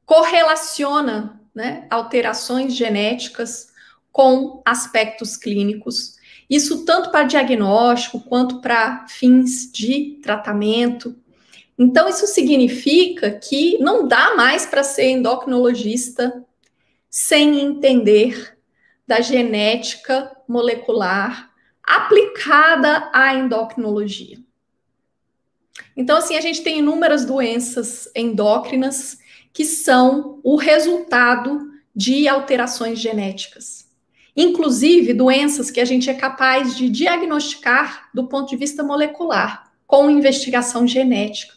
correlaciona 0.05 1.41
né, 1.53 1.87
alterações 1.89 2.75
genéticas 2.75 3.73
com 4.11 4.61
aspectos 4.65 5.37
clínicos. 5.37 6.15
Isso 6.49 6.85
tanto 6.85 7.11
para 7.11 7.23
diagnóstico 7.23 8.19
quanto 8.19 8.61
para 8.61 9.05
fins 9.07 9.71
de 9.71 10.19
tratamento. 10.21 11.15
Então, 11.77 12.07
isso 12.07 12.25
significa 12.27 13.31
que 13.31 13.77
não 13.79 14.07
dá 14.07 14.35
mais 14.35 14.65
para 14.65 14.83
ser 14.83 15.09
endocrinologista 15.09 16.45
sem 17.09 17.59
entender 17.59 18.57
da 19.05 19.19
genética 19.21 20.35
molecular 20.47 21.51
aplicada 21.83 23.09
à 23.13 23.35
endocrinologia. 23.35 24.37
Então, 25.95 26.17
assim, 26.17 26.35
a 26.35 26.41
gente 26.41 26.63
tem 26.63 26.79
inúmeras 26.79 27.25
doenças 27.25 28.09
endócrinas 28.15 29.17
que 29.53 29.65
são 29.65 30.39
o 30.43 30.55
resultado 30.55 31.69
de 31.95 32.27
alterações 32.27 32.99
genéticas. 32.99 33.85
Inclusive, 34.35 35.13
doenças 35.13 35.71
que 35.71 35.79
a 35.79 35.85
gente 35.85 36.09
é 36.09 36.13
capaz 36.13 36.75
de 36.75 36.89
diagnosticar 36.89 38.09
do 38.13 38.27
ponto 38.27 38.49
de 38.49 38.57
vista 38.57 38.83
molecular, 38.83 39.71
com 39.87 40.09
investigação 40.09 40.85
genética 40.85 41.54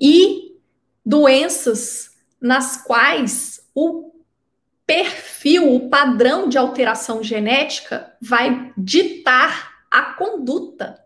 e 0.00 0.56
doenças 1.04 2.16
nas 2.40 2.82
quais 2.82 3.68
o 3.74 4.12
perfil, 4.86 5.74
o 5.74 5.88
padrão 5.88 6.48
de 6.48 6.58
alteração 6.58 7.22
genética 7.22 8.16
vai 8.20 8.72
ditar 8.76 9.84
a 9.90 10.14
conduta. 10.14 10.98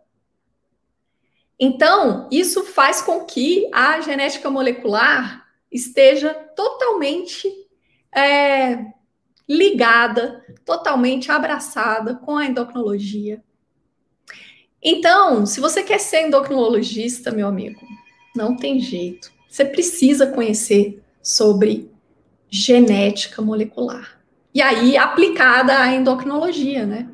Então, 1.59 2.29
isso 2.31 2.65
faz 2.65 3.03
com 3.03 3.25
que 3.25 3.69
a 3.73 4.01
genética 4.01 4.51
molecular 4.51 5.47
esteja 5.71 6.33
totalmente 6.33 7.49
é, 8.15 8.87
ligada, 9.49 10.45
totalmente 10.65 11.31
abraçada 11.31 12.15
com 12.15 12.37
a 12.37 12.47
endocrinologia. 12.47 13.43
Então, 14.83 15.47
se 15.47 15.61
você 15.61 15.83
quer 15.83 15.99
ser 15.99 16.27
endocrinologista, 16.27 17.31
meu 17.31 17.49
amigo, 17.49 17.81
não 18.35 18.57
tem 18.57 18.81
jeito. 18.81 19.33
Você 19.49 19.65
precisa 19.65 20.27
conhecer 20.27 21.03
sobre 21.23 21.91
genética 22.51 23.41
molecular. 23.41 24.21
E 24.53 24.61
aí, 24.61 24.97
aplicada 24.97 25.79
à 25.79 25.93
endocrinologia, 25.93 26.87
né? 26.87 27.09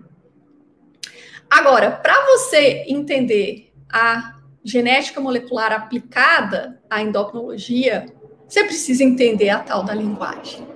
Agora, 1.48 1.90
para 1.90 2.26
você 2.26 2.84
entender 2.86 3.72
a 3.90 4.36
genética 4.62 5.20
molecular 5.20 5.72
aplicada 5.72 6.80
à 6.88 7.00
endocrinologia, 7.02 8.06
você 8.46 8.64
precisa 8.64 9.02
entender 9.02 9.48
a 9.48 9.60
tal 9.60 9.82
da 9.82 9.94
linguagem. 9.94 10.66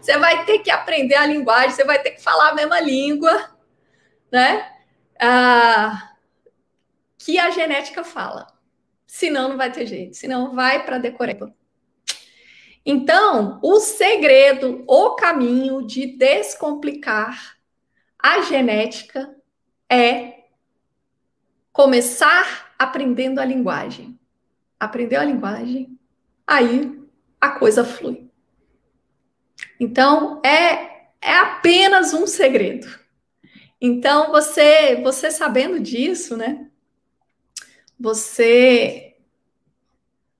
Você 0.00 0.18
vai 0.18 0.44
ter 0.44 0.60
que 0.60 0.70
aprender 0.70 1.14
a 1.14 1.26
linguagem, 1.26 1.70
você 1.70 1.84
vai 1.84 2.00
ter 2.00 2.12
que 2.12 2.22
falar 2.22 2.50
a 2.50 2.54
mesma 2.54 2.80
língua, 2.80 3.50
né? 4.32 4.72
Ah, 5.20 6.12
que 7.18 7.38
a 7.38 7.50
genética 7.50 8.02
fala. 8.02 8.57
Senão 9.08 9.48
não 9.48 9.56
vai 9.56 9.72
ter 9.72 9.86
jeito, 9.86 10.16
senão 10.18 10.54
vai 10.54 10.84
para 10.84 10.98
decoreba. 10.98 11.52
Então, 12.84 13.58
o 13.62 13.80
segredo, 13.80 14.84
o 14.86 15.14
caminho 15.14 15.84
de 15.86 16.06
descomplicar 16.06 17.56
a 18.18 18.42
genética 18.42 19.34
é 19.90 20.44
começar 21.72 22.74
aprendendo 22.78 23.40
a 23.40 23.44
linguagem. 23.46 24.18
Aprendeu 24.78 25.20
a 25.20 25.24
linguagem, 25.24 25.98
aí 26.46 27.00
a 27.40 27.48
coisa 27.48 27.84
flui. 27.84 28.30
Então, 29.80 30.42
é, 30.44 31.08
é 31.20 31.34
apenas 31.34 32.12
um 32.12 32.26
segredo. 32.26 32.86
Então, 33.80 34.30
você, 34.30 35.00
você 35.02 35.30
sabendo 35.30 35.80
disso, 35.80 36.36
né? 36.36 36.67
Você 37.98 39.08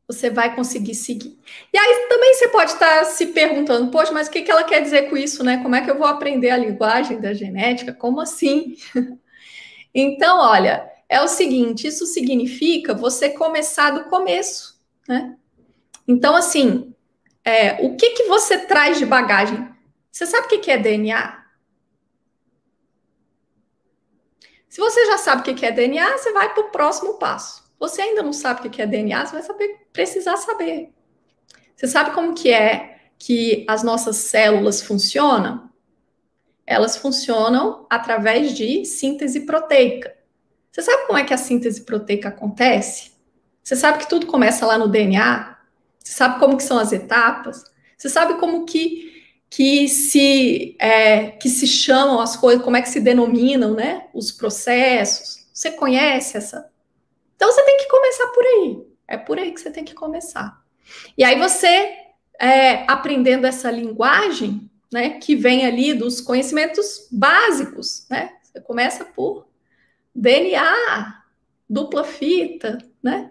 você 0.08 0.30
vai 0.30 0.56
conseguir 0.56 0.94
seguir. 0.94 1.38
E 1.70 1.76
aí 1.76 2.06
também 2.08 2.32
você 2.32 2.48
pode 2.48 2.72
estar 2.72 3.04
se 3.04 3.26
perguntando, 3.26 3.90
poxa, 3.90 4.10
mas 4.10 4.26
o 4.26 4.30
que, 4.30 4.40
que 4.40 4.50
ela 4.50 4.64
quer 4.64 4.80
dizer 4.80 5.10
com 5.10 5.18
isso, 5.18 5.44
né? 5.44 5.62
Como 5.62 5.74
é 5.74 5.82
que 5.82 5.90
eu 5.90 5.98
vou 5.98 6.06
aprender 6.06 6.48
a 6.48 6.56
linguagem 6.56 7.20
da 7.20 7.34
genética? 7.34 7.92
Como 7.92 8.18
assim? 8.18 8.74
então, 9.94 10.38
olha, 10.38 10.90
é 11.08 11.20
o 11.20 11.28
seguinte: 11.28 11.86
isso 11.86 12.06
significa 12.06 12.94
você 12.94 13.28
começar 13.28 13.90
do 13.90 14.04
começo, 14.04 14.80
né? 15.06 15.36
Então, 16.06 16.34
assim, 16.34 16.94
é, 17.44 17.84
o 17.84 17.94
que, 17.94 18.10
que 18.10 18.22
você 18.24 18.58
traz 18.58 18.98
de 18.98 19.04
bagagem? 19.04 19.68
Você 20.10 20.24
sabe 20.26 20.46
o 20.46 20.48
que, 20.48 20.58
que 20.58 20.70
é 20.70 20.78
DNA? 20.78 21.37
Se 24.68 24.80
você 24.80 25.06
já 25.06 25.18
sabe 25.18 25.50
o 25.50 25.54
que 25.54 25.64
é 25.64 25.72
DNA, 25.72 26.18
você 26.18 26.32
vai 26.32 26.52
para 26.52 26.64
o 26.64 26.70
próximo 26.70 27.14
passo. 27.14 27.64
Você 27.78 28.02
ainda 28.02 28.22
não 28.22 28.32
sabe 28.32 28.66
o 28.66 28.70
que 28.70 28.82
é 28.82 28.86
DNA, 28.86 29.24
você 29.24 29.32
vai 29.32 29.42
saber, 29.42 29.86
precisar 29.92 30.36
saber. 30.36 30.92
Você 31.74 31.86
sabe 31.86 32.10
como 32.10 32.34
que 32.34 32.52
é 32.52 32.98
que 33.18 33.64
as 33.68 33.82
nossas 33.82 34.16
células 34.16 34.82
funcionam? 34.82 35.70
Elas 36.66 36.96
funcionam 36.96 37.86
através 37.88 38.52
de 38.52 38.84
síntese 38.84 39.46
proteica. 39.46 40.14
Você 40.70 40.82
sabe 40.82 41.06
como 41.06 41.18
é 41.18 41.24
que 41.24 41.32
a 41.32 41.38
síntese 41.38 41.82
proteica 41.82 42.28
acontece? 42.28 43.12
Você 43.62 43.74
sabe 43.74 43.98
que 43.98 44.08
tudo 44.08 44.26
começa 44.26 44.66
lá 44.66 44.76
no 44.76 44.88
DNA? 44.88 45.56
Você 45.98 46.12
sabe 46.12 46.38
como 46.38 46.56
que 46.56 46.62
são 46.62 46.78
as 46.78 46.92
etapas? 46.92 47.64
Você 47.96 48.08
sabe 48.08 48.34
como 48.34 48.64
que 48.64 49.17
que 49.50 49.88
se 49.88 50.76
é, 50.78 51.30
que 51.32 51.48
se 51.48 51.66
chamam 51.66 52.20
as 52.20 52.36
coisas, 52.36 52.62
como 52.62 52.76
é 52.76 52.82
que 52.82 52.88
se 52.88 53.00
denominam, 53.00 53.74
né? 53.74 54.06
Os 54.14 54.30
processos. 54.30 55.46
Você 55.52 55.72
conhece 55.72 56.36
essa 56.36 56.70
então 57.38 57.52
você 57.52 57.64
tem 57.64 57.76
que 57.78 57.88
começar 57.88 58.26
por 58.26 58.44
aí. 58.44 58.82
É 59.06 59.16
por 59.16 59.38
aí 59.38 59.52
que 59.52 59.60
você 59.60 59.70
tem 59.70 59.84
que 59.84 59.94
começar. 59.94 60.60
E 61.16 61.22
aí 61.22 61.38
você, 61.38 61.96
é, 62.38 62.84
aprendendo 62.90 63.46
essa 63.46 63.70
linguagem, 63.70 64.68
né, 64.92 65.10
que 65.20 65.36
vem 65.36 65.64
ali 65.64 65.94
dos 65.94 66.20
conhecimentos 66.20 67.06
básicos, 67.12 68.06
né? 68.10 68.32
Você 68.42 68.60
começa 68.60 69.04
por 69.04 69.46
DNA, 70.12 71.22
dupla 71.70 72.02
fita, 72.02 72.78
né? 73.00 73.30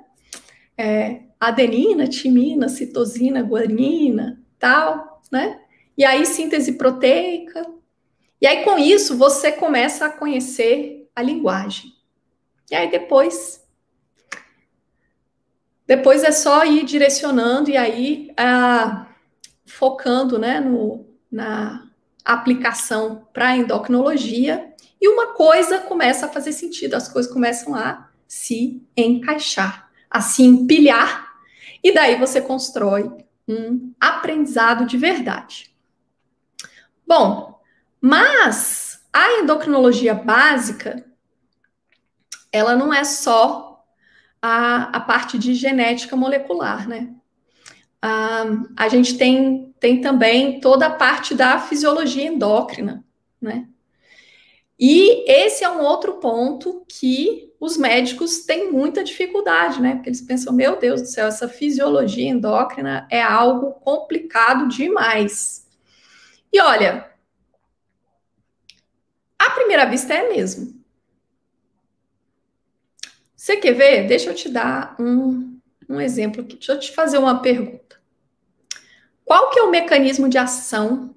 É, 0.77 1.23
adenina, 1.37 2.07
timina, 2.07 2.69
citosina, 2.69 3.41
guanina, 3.41 4.41
tal, 4.57 5.21
né? 5.29 5.59
E 5.97 6.05
aí 6.05 6.25
síntese 6.25 6.73
proteica. 6.73 7.65
E 8.39 8.45
aí 8.45 8.63
com 8.63 8.77
isso 8.77 9.17
você 9.17 9.51
começa 9.51 10.05
a 10.05 10.09
conhecer 10.09 11.09
a 11.15 11.21
linguagem. 11.21 11.91
E 12.69 12.75
aí 12.75 12.89
depois 12.91 13.65
depois 15.85 16.23
é 16.23 16.31
só 16.31 16.65
ir 16.65 16.83
direcionando 16.83 17.69
e 17.69 17.77
aí 17.77 18.33
ah, 18.35 19.07
focando 19.65 20.37
né, 20.37 20.59
no, 20.59 21.05
na 21.31 21.87
aplicação 22.25 23.27
para 23.31 23.55
endocrinologia, 23.55 24.73
e 24.99 25.07
uma 25.07 25.33
coisa 25.33 25.79
começa 25.79 26.25
a 26.25 26.29
fazer 26.29 26.51
sentido, 26.51 26.95
as 26.95 27.07
coisas 27.07 27.31
começam 27.31 27.73
a 27.73 28.09
se 28.27 28.81
encaixar, 28.95 29.89
a 30.09 30.19
se 30.19 30.43
empilhar, 30.43 31.27
e 31.83 31.93
daí 31.93 32.15
você 32.17 32.41
constrói 32.41 33.09
um 33.47 33.93
aprendizado 33.99 34.85
de 34.85 34.97
verdade. 34.97 35.73
Bom, 37.07 37.57
mas 38.01 39.01
a 39.13 39.39
endocrinologia 39.39 40.13
básica, 40.13 41.05
ela 42.51 42.75
não 42.75 42.93
é 42.93 43.05
só 43.05 43.85
a, 44.41 44.97
a 44.97 44.99
parte 44.99 45.37
de 45.37 45.53
genética 45.53 46.17
molecular, 46.17 46.87
né? 46.87 47.15
Ah, 48.01 48.45
a 48.75 48.89
gente 48.89 49.17
tem, 49.17 49.73
tem 49.79 50.01
também 50.01 50.59
toda 50.59 50.87
a 50.87 50.95
parte 50.95 51.33
da 51.33 51.57
fisiologia 51.59 52.25
endócrina, 52.25 53.05
né? 53.41 53.67
E 54.79 55.23
esse 55.31 55.63
é 55.63 55.69
um 55.69 55.81
outro 55.81 56.15
ponto 56.15 56.85
que 56.87 57.51
os 57.59 57.77
médicos 57.77 58.39
têm 58.39 58.71
muita 58.71 59.03
dificuldade, 59.03 59.81
né? 59.81 59.95
Porque 59.95 60.09
eles 60.09 60.21
pensam, 60.21 60.53
meu 60.53 60.77
Deus 60.77 61.01
do 61.01 61.07
céu, 61.07 61.27
essa 61.27 61.47
fisiologia 61.47 62.29
endócrina 62.29 63.07
é 63.09 63.21
algo 63.21 63.71
complicado 63.79 64.67
demais. 64.67 65.66
E 66.51 66.61
olha, 66.61 67.11
à 69.37 69.49
primeira 69.51 69.85
vista 69.85 70.13
é 70.13 70.29
mesmo. 70.29 70.77
Você 73.35 73.57
quer 73.57 73.73
ver? 73.73 74.07
Deixa 74.07 74.29
eu 74.29 74.35
te 74.35 74.49
dar 74.49 74.95
um, 74.99 75.59
um 75.87 76.01
exemplo 76.01 76.41
aqui. 76.41 76.55
Deixa 76.55 76.73
eu 76.73 76.79
te 76.79 76.91
fazer 76.91 77.17
uma 77.17 77.41
pergunta. 77.41 78.01
Qual 79.23 79.49
que 79.49 79.59
é 79.59 79.63
o 79.63 79.71
mecanismo 79.71 80.27
de 80.27 80.37
ação 80.37 81.15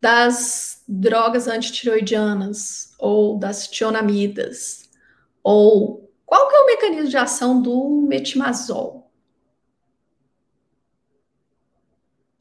das 0.00 0.82
drogas 0.88 1.46
antitiroidianas 1.46 2.94
ou 2.98 3.38
das 3.38 3.68
tionamidas? 3.68 4.90
Ou 5.42 6.12
qual 6.24 6.48
que 6.48 6.54
é 6.54 6.60
o 6.60 6.66
mecanismo 6.66 7.08
de 7.08 7.16
ação 7.16 7.60
do 7.60 8.06
metimazol? 8.08 9.10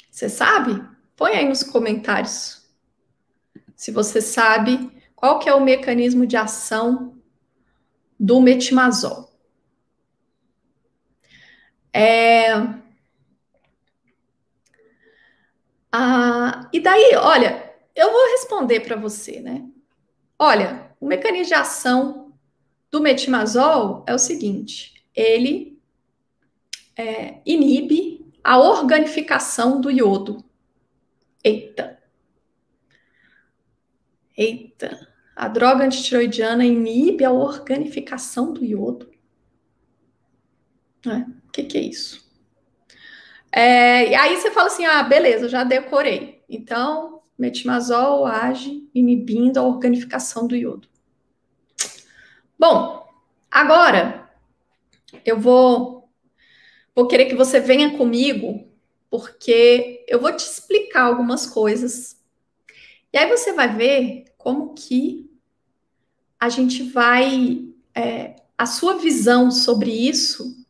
Você 0.09 0.29
sabe? 0.29 0.90
Põe 1.21 1.33
aí 1.33 1.47
nos 1.47 1.61
comentários. 1.61 2.67
Se 3.75 3.91
você 3.91 4.19
sabe 4.19 4.89
qual 5.15 5.37
que 5.37 5.47
é 5.47 5.53
o 5.53 5.63
mecanismo 5.63 6.25
de 6.25 6.35
ação 6.35 7.15
do 8.19 8.41
metimazol. 8.41 9.31
É... 11.93 12.53
Ah, 15.91 16.67
e 16.73 16.79
daí, 16.79 17.15
olha, 17.15 17.71
eu 17.95 18.11
vou 18.11 18.31
responder 18.31 18.79
para 18.79 18.95
você, 18.95 19.41
né? 19.41 19.69
Olha, 20.39 20.91
o 20.99 21.05
mecanismo 21.05 21.49
de 21.49 21.53
ação 21.53 22.33
do 22.89 22.99
metimazol 22.99 24.03
é 24.07 24.15
o 24.15 24.17
seguinte: 24.17 25.05
ele 25.15 25.79
é, 26.97 27.41
inibe 27.45 28.25
a 28.43 28.57
organificação 28.57 29.79
do 29.79 29.91
iodo. 29.91 30.49
Eita. 31.43 31.99
Eita 34.37 35.11
a 35.41 35.47
droga 35.47 35.83
antitiroidiana 35.83 36.63
inibe 36.63 37.25
a 37.25 37.31
organificação 37.31 38.53
do 38.53 38.63
iodo. 38.63 39.09
É, 41.03 41.17
o 41.47 41.51
que, 41.51 41.63
que 41.63 41.77
é 41.79 41.81
isso? 41.81 42.29
É, 43.51 44.09
e 44.09 44.13
aí 44.13 44.37
você 44.37 44.51
fala 44.51 44.67
assim: 44.67 44.85
ah, 44.85 45.01
beleza, 45.01 45.49
já 45.49 45.63
decorei. 45.63 46.43
Então, 46.47 47.23
metimazol 47.37 48.25
age 48.25 48.87
inibindo 48.93 49.57
a 49.57 49.63
organificação 49.63 50.45
do 50.45 50.55
iodo. 50.55 50.87
Bom, 52.59 53.09
agora 53.49 54.29
eu 55.25 55.39
vou 55.39 56.07
vou 56.93 57.07
querer 57.07 57.25
que 57.25 57.35
você 57.35 57.59
venha 57.59 57.97
comigo, 57.97 58.70
porque 59.11 60.05
eu 60.07 60.21
vou 60.21 60.31
te 60.31 60.45
explicar 60.45 61.01
algumas 61.01 61.45
coisas. 61.45 62.17
E 63.11 63.17
aí 63.17 63.29
você 63.29 63.51
vai 63.51 63.75
ver 63.75 64.25
como 64.37 64.73
que 64.73 65.29
a 66.39 66.47
gente 66.47 66.81
vai. 66.81 67.67
É, 67.93 68.37
a 68.57 68.65
sua 68.65 68.97
visão 68.97 69.51
sobre 69.51 69.91
isso 69.91 70.65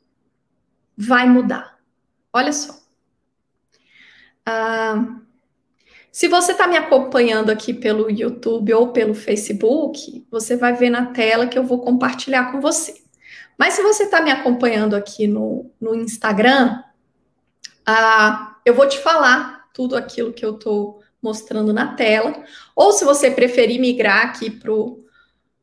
vai 0.97 1.29
mudar. 1.29 1.79
Olha 2.33 2.51
só. 2.51 2.81
Ah, 4.43 5.19
se 6.11 6.27
você 6.27 6.53
está 6.53 6.65
me 6.67 6.77
acompanhando 6.77 7.51
aqui 7.51 7.73
pelo 7.75 8.09
YouTube 8.09 8.73
ou 8.73 8.91
pelo 8.91 9.13
Facebook, 9.13 10.25
você 10.31 10.57
vai 10.57 10.73
ver 10.73 10.89
na 10.89 11.07
tela 11.07 11.45
que 11.45 11.59
eu 11.59 11.63
vou 11.63 11.79
compartilhar 11.79 12.51
com 12.51 12.59
você. 12.59 13.03
Mas 13.55 13.75
se 13.75 13.83
você 13.83 14.03
está 14.03 14.19
me 14.19 14.31
acompanhando 14.31 14.95
aqui 14.95 15.27
no, 15.27 15.69
no 15.79 15.93
Instagram, 15.93 16.81
ah, 17.85 18.55
eu 18.65 18.73
vou 18.73 18.87
te 18.87 18.97
falar 18.99 19.65
tudo 19.73 19.95
aquilo 19.95 20.33
que 20.33 20.45
eu 20.45 20.55
estou 20.55 21.01
mostrando 21.21 21.71
na 21.71 21.93
tela. 21.95 22.43
Ou 22.75 22.91
se 22.91 23.05
você 23.05 23.29
preferir 23.29 23.79
migrar 23.79 24.25
aqui 24.25 24.49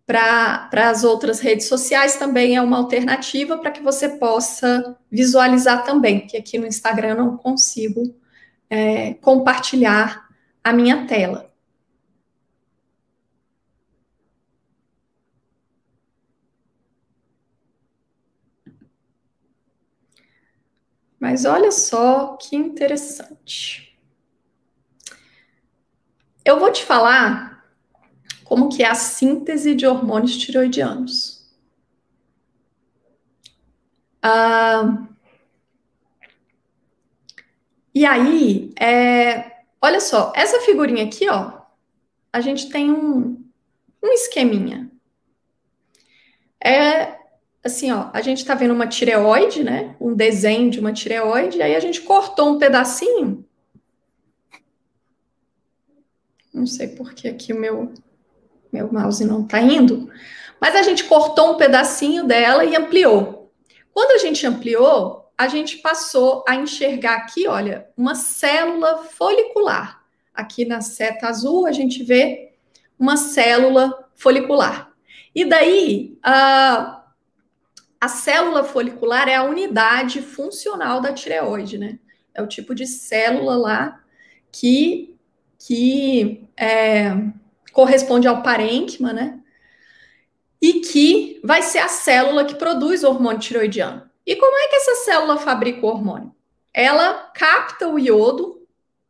para 0.06 0.68
as 0.72 1.04
outras 1.04 1.40
redes 1.40 1.66
sociais, 1.66 2.16
também 2.16 2.56
é 2.56 2.62
uma 2.62 2.78
alternativa 2.78 3.58
para 3.58 3.70
que 3.70 3.82
você 3.82 4.10
possa 4.10 4.96
visualizar 5.10 5.84
também, 5.84 6.26
que 6.26 6.36
aqui 6.36 6.58
no 6.58 6.66
Instagram 6.66 7.10
eu 7.10 7.16
não 7.16 7.36
consigo 7.36 8.14
é, 8.70 9.14
compartilhar 9.14 10.28
a 10.62 10.72
minha 10.72 11.06
tela. 11.06 11.47
Mas 21.18 21.44
olha 21.44 21.70
só 21.70 22.36
que 22.36 22.56
interessante. 22.56 23.98
Eu 26.44 26.58
vou 26.58 26.72
te 26.72 26.84
falar 26.84 27.64
como 28.44 28.68
que 28.68 28.82
é 28.82 28.88
a 28.88 28.94
síntese 28.94 29.74
de 29.74 29.86
hormônios 29.86 30.36
tiroidianos. 30.36 31.46
Ah, 34.22 35.06
e 37.94 38.06
aí, 38.06 38.72
é, 38.80 39.58
Olha 39.80 40.00
só, 40.00 40.32
essa 40.34 40.60
figurinha 40.60 41.04
aqui, 41.04 41.28
ó, 41.28 41.60
a 42.32 42.40
gente 42.40 42.68
tem 42.68 42.90
um, 42.90 43.44
um 44.02 44.08
esqueminha. 44.08 44.90
É 46.62 47.17
assim, 47.64 47.90
ó, 47.90 48.10
a 48.12 48.20
gente 48.20 48.44
tá 48.44 48.54
vendo 48.54 48.74
uma 48.74 48.86
tireoide, 48.86 49.62
né? 49.62 49.96
Um 50.00 50.14
desenho 50.14 50.70
de 50.70 50.80
uma 50.80 50.92
tireoide, 50.92 51.62
aí 51.62 51.74
a 51.74 51.80
gente 51.80 52.00
cortou 52.02 52.50
um 52.50 52.58
pedacinho. 52.58 53.44
Não 56.52 56.66
sei 56.66 56.88
por 56.88 57.14
que 57.14 57.28
aqui 57.28 57.52
o 57.52 57.60
meu, 57.60 57.92
meu 58.72 58.92
mouse 58.92 59.24
não 59.24 59.46
tá 59.46 59.60
indo, 59.60 60.10
mas 60.60 60.74
a 60.74 60.82
gente 60.82 61.04
cortou 61.04 61.52
um 61.52 61.56
pedacinho 61.56 62.24
dela 62.24 62.64
e 62.64 62.74
ampliou. 62.74 63.52
Quando 63.92 64.12
a 64.12 64.18
gente 64.18 64.46
ampliou, 64.46 65.30
a 65.36 65.46
gente 65.46 65.78
passou 65.78 66.44
a 66.48 66.56
enxergar 66.56 67.16
aqui, 67.16 67.46
olha, 67.46 67.88
uma 67.96 68.14
célula 68.14 69.04
folicular. 69.04 70.02
Aqui 70.34 70.64
na 70.64 70.80
seta 70.80 71.28
azul 71.28 71.66
a 71.66 71.72
gente 71.72 72.02
vê 72.02 72.52
uma 72.98 73.16
célula 73.16 74.08
folicular. 74.16 74.92
E 75.34 75.44
daí, 75.44 76.18
a, 76.22 76.97
a 78.00 78.08
célula 78.08 78.64
folicular 78.64 79.28
é 79.28 79.34
a 79.34 79.42
unidade 79.42 80.22
funcional 80.22 81.00
da 81.00 81.12
tireoide, 81.12 81.78
né? 81.78 81.98
É 82.32 82.42
o 82.42 82.46
tipo 82.46 82.74
de 82.74 82.86
célula 82.86 83.56
lá 83.56 84.00
que, 84.52 85.16
que 85.58 86.48
é, 86.56 87.12
corresponde 87.72 88.28
ao 88.28 88.42
parênquima, 88.42 89.12
né? 89.12 89.40
E 90.60 90.80
que 90.80 91.40
vai 91.42 91.62
ser 91.62 91.78
a 91.78 91.88
célula 91.88 92.44
que 92.44 92.54
produz 92.54 93.02
o 93.02 93.08
hormônio 93.08 93.40
tiroidiano. 93.40 94.08
E 94.24 94.36
como 94.36 94.56
é 94.56 94.68
que 94.68 94.76
essa 94.76 95.04
célula 95.04 95.38
fabrica 95.38 95.84
o 95.84 95.88
hormônio? 95.88 96.34
Ela 96.72 97.30
capta 97.34 97.88
o 97.88 97.98
iodo, 97.98 98.66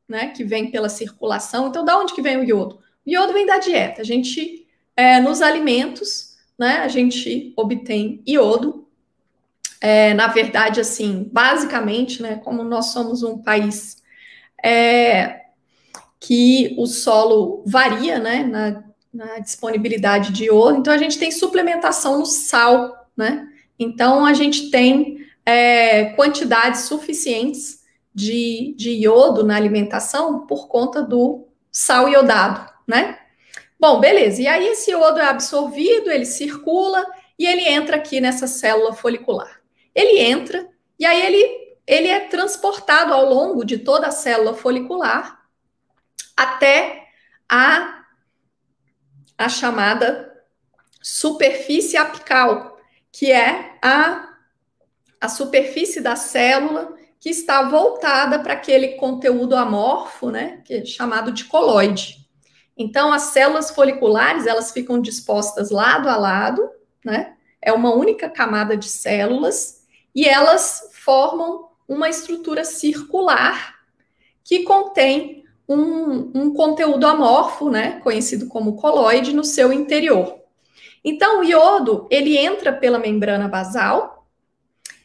né, 0.09 0.29
que 0.29 0.45
vem 0.45 0.71
pela 0.71 0.89
circulação. 0.89 1.69
Então, 1.69 1.85
da 1.85 1.99
onde 1.99 2.15
que 2.15 2.23
vem 2.23 2.39
o 2.39 2.45
iodo? 2.45 2.77
O 3.05 3.11
iodo 3.11 3.33
vem 3.33 3.45
da 3.45 3.59
dieta. 3.59 4.01
A 4.01 4.05
gente, 4.05 4.67
é, 4.97 5.21
nos 5.21 5.43
alimentos, 5.43 6.28
né, 6.59 6.79
a 6.79 6.89
gente 6.89 7.53
obtém 7.57 8.23
iodo. 8.27 8.87
É, 9.81 10.13
na 10.15 10.27
verdade, 10.27 10.81
assim, 10.81 11.29
basicamente, 11.33 12.21
né, 12.21 12.37
como 12.37 12.65
nós 12.65 12.87
somos 12.87 13.23
um 13.23 13.39
país 13.39 14.03
é, 14.65 15.43
que 16.19 16.75
o 16.77 16.87
solo 16.87 17.63
varia, 17.65 18.19
né, 18.19 18.43
na, 18.43 18.85
na 19.13 19.39
disponibilidade 19.39 20.33
de 20.33 20.47
iodo, 20.47 20.79
então 20.79 20.93
a 20.93 20.99
gente 20.99 21.19
tem 21.19 21.31
suplementação 21.31 22.19
no 22.19 22.27
sal, 22.27 23.09
né? 23.17 23.49
Então, 23.79 24.27
a 24.27 24.33
gente 24.33 24.71
tem 24.71 25.25
é, 25.47 26.07
quantidades 26.15 26.83
suficientes 26.83 27.85
de, 28.13 28.75
de 28.77 28.91
iodo 28.91 29.45
na 29.45 29.55
alimentação 29.55 30.45
por 30.47 30.67
conta 30.67 31.01
do 31.01 31.47
sal 31.71 32.09
iodado, 32.09 32.69
né? 32.87 33.17
Bom, 33.79 34.01
beleza. 34.01 34.43
E 34.43 34.47
aí, 34.47 34.69
esse 34.69 34.91
iodo 34.91 35.21
é 35.21 35.27
absorvido, 35.27 36.11
ele 36.11 36.27
circula 36.27 37.07
e 37.39 37.47
ele 37.47 37.63
entra 37.69 37.97
aqui 37.97 38.21
nessa 38.21 38.47
célula 38.47 38.93
folicular. 38.93 39.61
Ele 39.95 40.19
entra 40.19 40.69
e 40.99 41.07
aí 41.07 41.25
ele, 41.25 41.77
ele 41.87 42.09
é 42.09 42.21
transportado 42.21 43.15
ao 43.15 43.25
longo 43.25 43.65
de 43.65 43.79
toda 43.79 44.09
a 44.09 44.13
célula 44.13 44.55
folicular 44.55 45.41
até 46.37 47.09
a, 47.49 48.05
a 49.37 49.49
chamada 49.49 50.29
superfície 51.01 51.97
apical, 51.97 52.79
que 53.13 53.31
é 53.31 53.79
a, 53.81 54.35
a 55.21 55.29
superfície 55.29 56.01
da 56.01 56.17
célula 56.17 56.97
que 57.21 57.31
está 57.31 57.63
voltada 57.69 58.39
para 58.41 58.55
aquele 58.55 58.91
conteúdo 58.97 59.57
amorfo, 59.57 60.31
né, 60.31 60.63
que 60.65 60.75
é 60.75 60.85
chamado 60.85 61.33
de 61.33 61.45
coloide. 61.45 62.28
Então, 62.79 63.13
as 63.13 63.23
células 63.23 63.71
foliculares, 63.71 64.47
elas 64.47 64.71
ficam 64.71 65.03
dispostas 65.03 65.71
lado 65.71 66.09
a 66.09 66.17
lado, 66.17 66.71
né, 67.05 67.35
é 67.61 67.73
uma 67.73 67.93
única 67.93 68.31
camada 68.31 68.77
de 68.77 68.89
células, 68.89 69.83
e 70.15 70.25
elas 70.25 70.91
formam 70.93 71.71
uma 71.89 72.09
estrutura 72.09 72.65
circular 72.65 73.75
que 74.45 74.63
contém 74.63 75.45
um, 75.69 76.31
um 76.35 76.55
conteúdo 76.55 77.05
amorfo, 77.05 77.69
né, 77.69 77.99
conhecido 78.01 78.47
como 78.47 78.77
coloide, 78.77 79.35
no 79.35 79.43
seu 79.43 79.73
interior. 79.73 80.39
Então, 81.05 81.41
o 81.41 81.45
iodo, 81.45 82.07
ele 82.11 82.39
entra 82.39 82.73
pela 82.73 82.99
membrana 82.99 83.49
basal, 83.49 84.27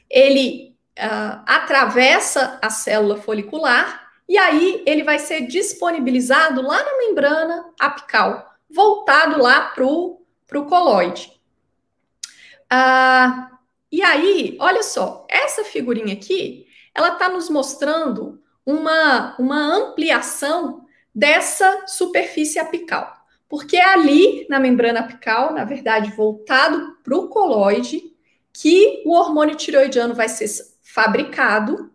ele 0.10 0.76
uh, 1.00 1.42
atravessa 1.48 2.60
a 2.62 2.70
célula 2.70 3.18
folicular 3.18 4.03
e 4.28 4.38
aí 4.38 4.84
ele 4.86 5.04
vai 5.04 5.20
ser 5.20 5.42
disponibilizado 5.48 6.62
lá 6.62 6.84
na 6.84 6.98
membrana 6.98 7.74
apical, 7.80 8.54
voltado 8.70 9.42
lá 9.42 9.68
para 9.70 9.86
o 9.86 10.66
coloide. 10.68 11.32
Uh, 12.72 13.54
e 13.92 14.02
aí, 14.02 14.58
olha 14.60 14.82
só, 14.82 15.28
essa 15.30 15.64
figurinha 15.64 16.14
aqui, 16.14 16.66
ela 16.96 17.10
está 17.10 17.30
nos 17.30 17.50
mostrando 17.50 18.42
uma, 18.66 19.36
uma 19.38 19.60
ampliação 19.60 20.86
dessa 21.14 21.86
superfície 21.86 22.58
apical. 22.58 23.14
Porque 23.48 23.78
é 23.78 23.86
ali, 23.86 24.48
na 24.50 24.60
membrana 24.60 25.02
apical, 25.02 25.54
na 25.54 25.64
verdade, 25.64 26.10
voltado 26.10 26.98
para 27.04 27.16
o 27.16 27.28
coloide, 27.28 28.02
que 28.52 29.04
o 29.06 29.14
hormônio 29.14 29.56
tiroidiano 29.56 30.16
vai 30.16 30.28
ser 30.28 30.48
fabricado, 30.82 31.93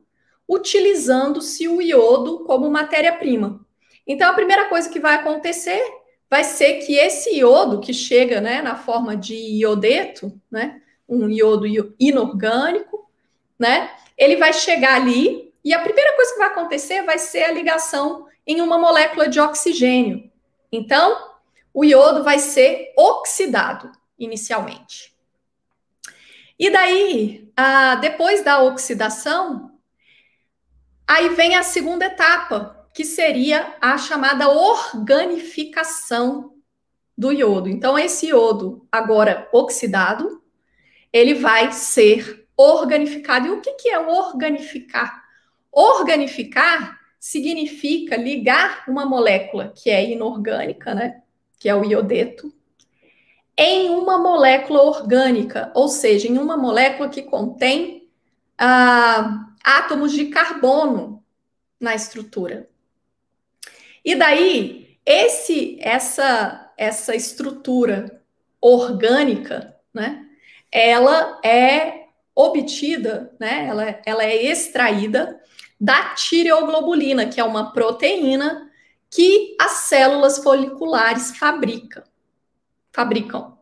utilizando-se 0.49 1.69
o 1.69 1.83
iodo 1.83 2.45
como 2.45 2.71
matéria-prima. 2.71 3.61
Então, 4.07 4.31
a 4.31 4.35
primeira 4.35 4.69
coisa 4.69 4.89
que 4.89 4.99
vai 4.99 5.17
acontecer 5.17 5.83
vai 6.31 6.45
ser 6.45 6.85
que 6.85 6.95
esse 6.95 7.37
iodo, 7.37 7.81
que 7.81 7.93
chega 7.93 8.41
né, 8.41 8.63
na 8.63 8.77
forma 8.77 9.17
de 9.17 9.35
iodeto, 9.35 10.33
né, 10.51 10.81
um 11.09 11.29
iodo 11.29 11.67
inorgânico, 11.99 13.11
né, 13.59 13.91
ele 14.17 14.37
vai 14.37 14.53
chegar 14.53 14.95
ali 14.95 15.53
e 15.65 15.75
a 15.75 15.81
primeira 15.81 16.15
coisa 16.17 16.33
que 16.33 16.39
vai 16.39 16.49
acontecer 16.49 17.03
vai 17.03 17.19
ser 17.19 17.45
a 17.45 17.53
ligação 17.53 18.27
em 18.47 18.61
uma 18.61 18.79
molécula 18.79 19.29
de 19.29 19.39
oxigênio. 19.41 20.31
Então, 20.73 21.35
o 21.75 21.85
iodo 21.85 22.25
vai 22.25 22.39
ser 22.39 22.93
oxidado 22.97 23.93
inicialmente. 24.19 25.15
E 26.59 26.71
daí, 26.71 27.49
depois 28.01 28.43
da 28.43 28.63
oxidação, 28.63 29.68
aí 31.09 31.31
vem 31.31 31.57
a 31.57 31.63
segunda 31.63 32.05
etapa, 32.05 32.87
que 32.93 33.05
seria 33.05 33.75
a 33.81 33.97
chamada 33.97 34.51
organificação 34.51 36.53
do 37.17 37.33
iodo. 37.33 37.69
Então, 37.69 37.99
esse 37.99 38.27
iodo, 38.27 38.87
agora 38.93 39.49
oxidado, 39.53 40.43
ele 41.13 41.35
vai 41.35 41.73
ser 41.73 42.47
organificado. 42.57 43.47
E 43.47 43.51
o 43.51 43.61
que, 43.61 43.73
que 43.73 43.89
é 43.89 43.99
organificar? 43.99 45.25
Organificar 45.73 46.99
significa 47.19 48.17
ligar 48.17 48.85
uma 48.87 49.07
molécula 49.07 49.73
que 49.75 49.91
é 49.91 50.11
inorgânica, 50.11 50.95
né? 50.95 51.23
Que 51.59 51.69
é 51.69 51.75
o 51.75 51.85
iodeto, 51.85 52.53
em 53.57 53.91
uma 53.91 54.19
molécula 54.19 54.83
orgânica, 54.83 55.73
ou 55.75 55.89
seja, 55.89 56.29
em 56.29 56.39
uma 56.39 56.57
molécula 56.57 57.09
que 57.09 57.23
contém 57.23 58.09
ah, 58.57 59.48
átomos 59.69 60.13
de 60.13 60.27
carbono 60.29 61.23
na 61.79 61.95
estrutura. 61.95 62.71
E 64.03 64.15
daí, 64.15 64.99
esse, 65.05 65.77
essa, 65.83 66.73
essa 66.75 67.15
estrutura 67.15 68.23
orgânica, 68.59 69.77
né? 69.93 70.25
Ela 70.73 71.39
é 71.45 72.07
obtida, 72.35 73.35
né? 73.39 73.67
Ela, 73.67 74.01
ela 74.07 74.25
é 74.25 74.43
extraída 74.43 75.39
da 75.79 76.15
tireoglobulina, 76.15 77.27
que 77.27 77.39
é 77.39 77.45
uma 77.45 77.71
proteína 77.71 78.71
que 79.11 79.55
as 79.61 79.73
células 79.73 80.39
foliculares 80.39 81.37
fabricam. 81.37 82.05
Fabricam. 82.91 83.59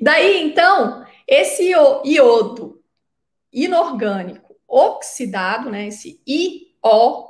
Daí, 0.00 0.42
então, 0.42 1.06
esse 1.26 1.70
iodo 2.04 2.83
inorgânico 3.54 4.54
oxidado, 4.66 5.70
né, 5.70 5.86
esse 5.86 6.20
IO, 6.26 7.28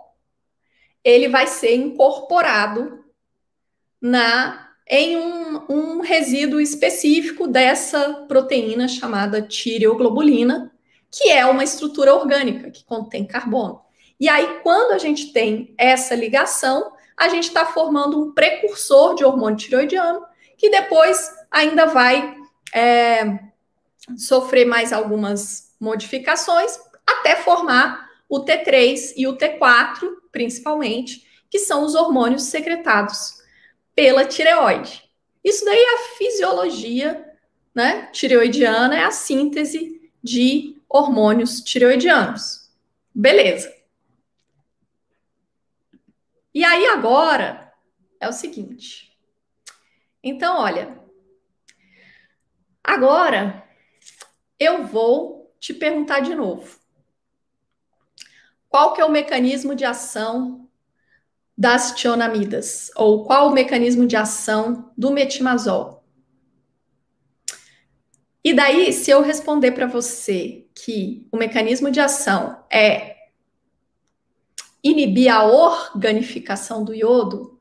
ele 1.04 1.28
vai 1.28 1.46
ser 1.46 1.74
incorporado 1.76 3.04
na 4.00 4.62
em 4.86 5.16
um, 5.16 5.64
um 5.68 6.00
resíduo 6.00 6.60
específico 6.60 7.46
dessa 7.46 8.26
proteína 8.28 8.86
chamada 8.86 9.40
tireoglobulina, 9.40 10.70
que 11.10 11.30
é 11.30 11.46
uma 11.46 11.64
estrutura 11.64 12.14
orgânica 12.14 12.70
que 12.70 12.84
contém 12.84 13.26
carbono. 13.26 13.80
E 14.20 14.28
aí, 14.28 14.60
quando 14.62 14.92
a 14.92 14.98
gente 14.98 15.32
tem 15.32 15.74
essa 15.78 16.14
ligação, 16.14 16.92
a 17.16 17.28
gente 17.28 17.44
está 17.44 17.64
formando 17.64 18.22
um 18.22 18.32
precursor 18.32 19.14
de 19.14 19.24
hormônio 19.24 19.56
tireoidiano, 19.56 20.22
que 20.56 20.68
depois 20.68 21.30
ainda 21.50 21.86
vai 21.86 22.36
é, 22.74 23.38
sofrer 24.16 24.66
mais 24.66 24.92
algumas 24.92 25.63
modificações 25.84 26.78
até 27.06 27.36
formar 27.36 28.10
o 28.28 28.40
T3 28.40 29.12
e 29.16 29.28
o 29.28 29.36
T4, 29.36 30.08
principalmente, 30.32 31.28
que 31.50 31.58
são 31.58 31.84
os 31.84 31.94
hormônios 31.94 32.44
secretados 32.44 33.34
pela 33.94 34.24
tireoide. 34.24 35.04
Isso 35.44 35.64
daí 35.64 35.78
é 35.78 35.94
a 35.94 36.16
fisiologia 36.16 37.32
né, 37.74 38.06
tireoidiana, 38.06 38.96
é 38.96 39.04
a 39.04 39.10
síntese 39.10 40.10
de 40.22 40.82
hormônios 40.88 41.60
tireoidianos. 41.60 42.72
Beleza. 43.14 43.72
E 46.52 46.64
aí 46.64 46.86
agora 46.86 47.72
é 48.18 48.28
o 48.28 48.32
seguinte. 48.32 49.12
Então, 50.22 50.58
olha, 50.58 50.98
agora 52.82 53.62
eu 54.58 54.86
vou 54.86 55.43
te 55.64 55.72
perguntar 55.72 56.20
de 56.20 56.34
novo. 56.34 56.78
Qual 58.68 58.92
que 58.92 59.00
é 59.00 59.04
o 59.04 59.10
mecanismo 59.10 59.74
de 59.74 59.82
ação 59.82 60.68
das 61.56 61.92
tionamidas? 61.92 62.90
Ou 62.94 63.24
qual 63.24 63.48
o 63.48 63.54
mecanismo 63.54 64.06
de 64.06 64.14
ação 64.14 64.92
do 64.94 65.10
metimazol? 65.10 66.04
E 68.44 68.52
daí, 68.52 68.92
se 68.92 69.10
eu 69.10 69.22
responder 69.22 69.72
para 69.72 69.86
você 69.86 70.66
que 70.74 71.26
o 71.32 71.38
mecanismo 71.38 71.90
de 71.90 71.98
ação 71.98 72.62
é 72.70 73.16
inibir 74.82 75.32
a 75.32 75.44
organificação 75.44 76.84
do 76.84 76.92
iodo, 76.92 77.58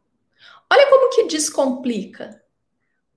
olha 0.70 0.89
como 0.89 1.10
que 1.10 1.24
descomplica. 1.24 2.44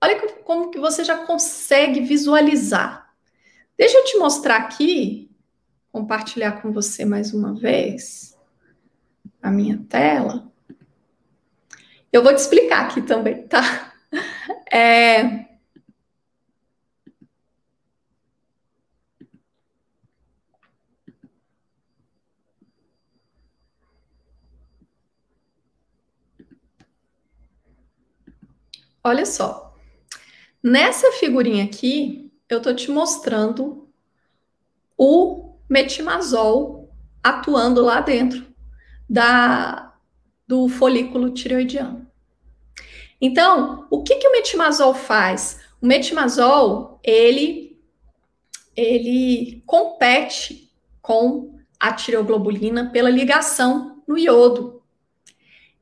Olha 0.01 0.17
como 0.45 0.71
que 0.71 0.79
você 0.79 1.03
já 1.03 1.25
consegue 1.25 1.99
visualizar. 1.99 3.06
Deixa 3.77 3.97
eu 3.97 4.05
te 4.05 4.17
mostrar 4.17 4.57
aqui, 4.57 5.29
compartilhar 5.91 6.61
com 6.61 6.71
você 6.71 7.05
mais 7.05 7.33
uma 7.33 7.53
vez 7.53 8.35
a 9.41 9.51
minha 9.51 9.77
tela. 9.87 10.51
Eu 12.11 12.23
vou 12.23 12.33
te 12.33 12.39
explicar 12.39 12.85
aqui 12.85 13.01
também, 13.01 13.47
tá? 13.47 13.93
É, 14.71 15.47
Olha 29.07 29.25
só. 29.25 29.73
Nessa 30.61 31.13
figurinha 31.13 31.63
aqui, 31.63 32.26
eu 32.49 32.61
tô 32.61 32.73
te 32.73 32.89
mostrando 32.89 33.87
o 34.97 35.55
metimazol 35.69 36.93
atuando 37.23 37.83
lá 37.83 37.99
dentro 38.01 38.45
da 39.09 39.93
do 40.47 40.69
folículo 40.69 41.31
tireoidiano. 41.31 42.07
Então, 43.19 43.85
o 43.89 44.01
que 44.01 44.15
que 44.15 44.27
o 44.27 44.31
metimazol 44.31 44.93
faz? 44.93 45.59
O 45.81 45.85
metimazol, 45.85 46.99
ele 47.03 47.67
ele 48.75 49.63
compete 49.65 50.71
com 51.01 51.57
a 51.79 51.91
tireoglobulina 51.91 52.91
pela 52.91 53.09
ligação 53.09 54.03
no 54.07 54.17
iodo. 54.17 54.83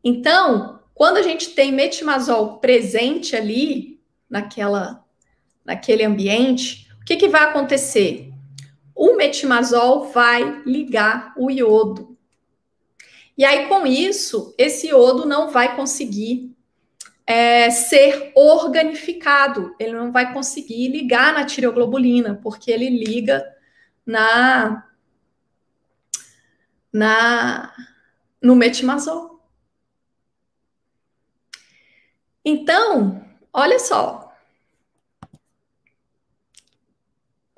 Então, 0.03 0.79
quando 0.93 1.17
a 1.17 1.21
gente 1.21 1.49
tem 1.49 1.71
metimazol 1.71 2.59
presente 2.59 3.35
ali, 3.35 4.01
naquela, 4.29 5.04
naquele 5.65 6.03
ambiente, 6.03 6.87
o 7.01 7.05
que, 7.05 7.15
que 7.15 7.27
vai 7.27 7.43
acontecer? 7.43 8.31
O 8.93 9.15
metimazol 9.15 10.11
vai 10.11 10.61
ligar 10.65 11.33
o 11.35 11.49
iodo. 11.49 12.17
E 13.37 13.43
aí, 13.43 13.67
com 13.67 13.85
isso, 13.85 14.55
esse 14.57 14.87
iodo 14.87 15.25
não 15.25 15.49
vai 15.49 15.75
conseguir 15.75 16.55
é, 17.27 17.69
ser 17.69 18.31
organificado, 18.35 19.75
ele 19.79 19.93
não 19.93 20.11
vai 20.11 20.31
conseguir 20.31 20.89
ligar 20.89 21.33
na 21.33 21.45
tireoglobulina, 21.45 22.39
porque 22.41 22.71
ele 22.71 22.89
liga 22.89 23.43
na, 24.05 24.87
na 26.93 27.73
no 28.41 28.55
metimazol. 28.55 29.43
Então, 32.43 33.25
olha 33.51 33.79
só. 33.79 34.24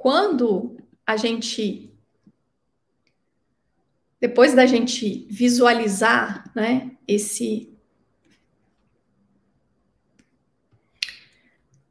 Quando 0.07 0.77
a 1.05 1.17
gente 1.17 1.93
depois 4.21 4.53
da 4.53 4.65
gente 4.65 5.27
visualizar, 5.29 6.49
né, 6.55 6.91
esse 7.05 7.77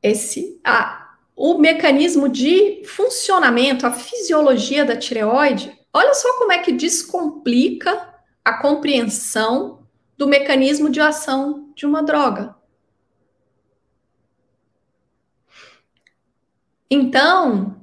esse 0.02 0.58
a, 0.64 1.18
o 1.36 1.58
mecanismo 1.58 2.26
de 2.26 2.82
funcionamento, 2.86 3.86
a 3.86 3.92
fisiologia 3.92 4.82
da 4.82 4.96
tireoide, 4.96 5.78
olha 5.92 6.14
só 6.14 6.38
como 6.38 6.52
é 6.52 6.58
que 6.62 6.72
descomplica 6.72 8.14
a 8.42 8.62
compreensão 8.62 9.86
do 10.16 10.26
mecanismo 10.26 10.88
de 10.88 11.02
ação 11.02 11.70
de 11.76 11.84
uma 11.84 12.02
droga. 12.02 12.56
Então, 16.90 17.76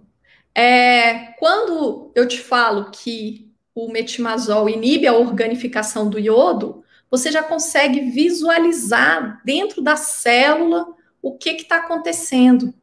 é, 0.55 1.33
quando 1.39 2.11
eu 2.13 2.27
te 2.27 2.39
falo 2.39 2.91
que 2.91 3.51
o 3.73 3.91
metimazol 3.91 4.69
inibe 4.69 5.07
a 5.07 5.13
organificação 5.13 6.09
do 6.09 6.19
iodo, 6.19 6.83
você 7.09 7.31
já 7.31 7.41
consegue 7.41 8.01
visualizar 8.11 9.41
dentro 9.43 9.81
da 9.81 9.95
célula 9.95 10.87
o 11.21 11.37
que 11.37 11.51
está 11.51 11.77
acontecendo, 11.77 12.73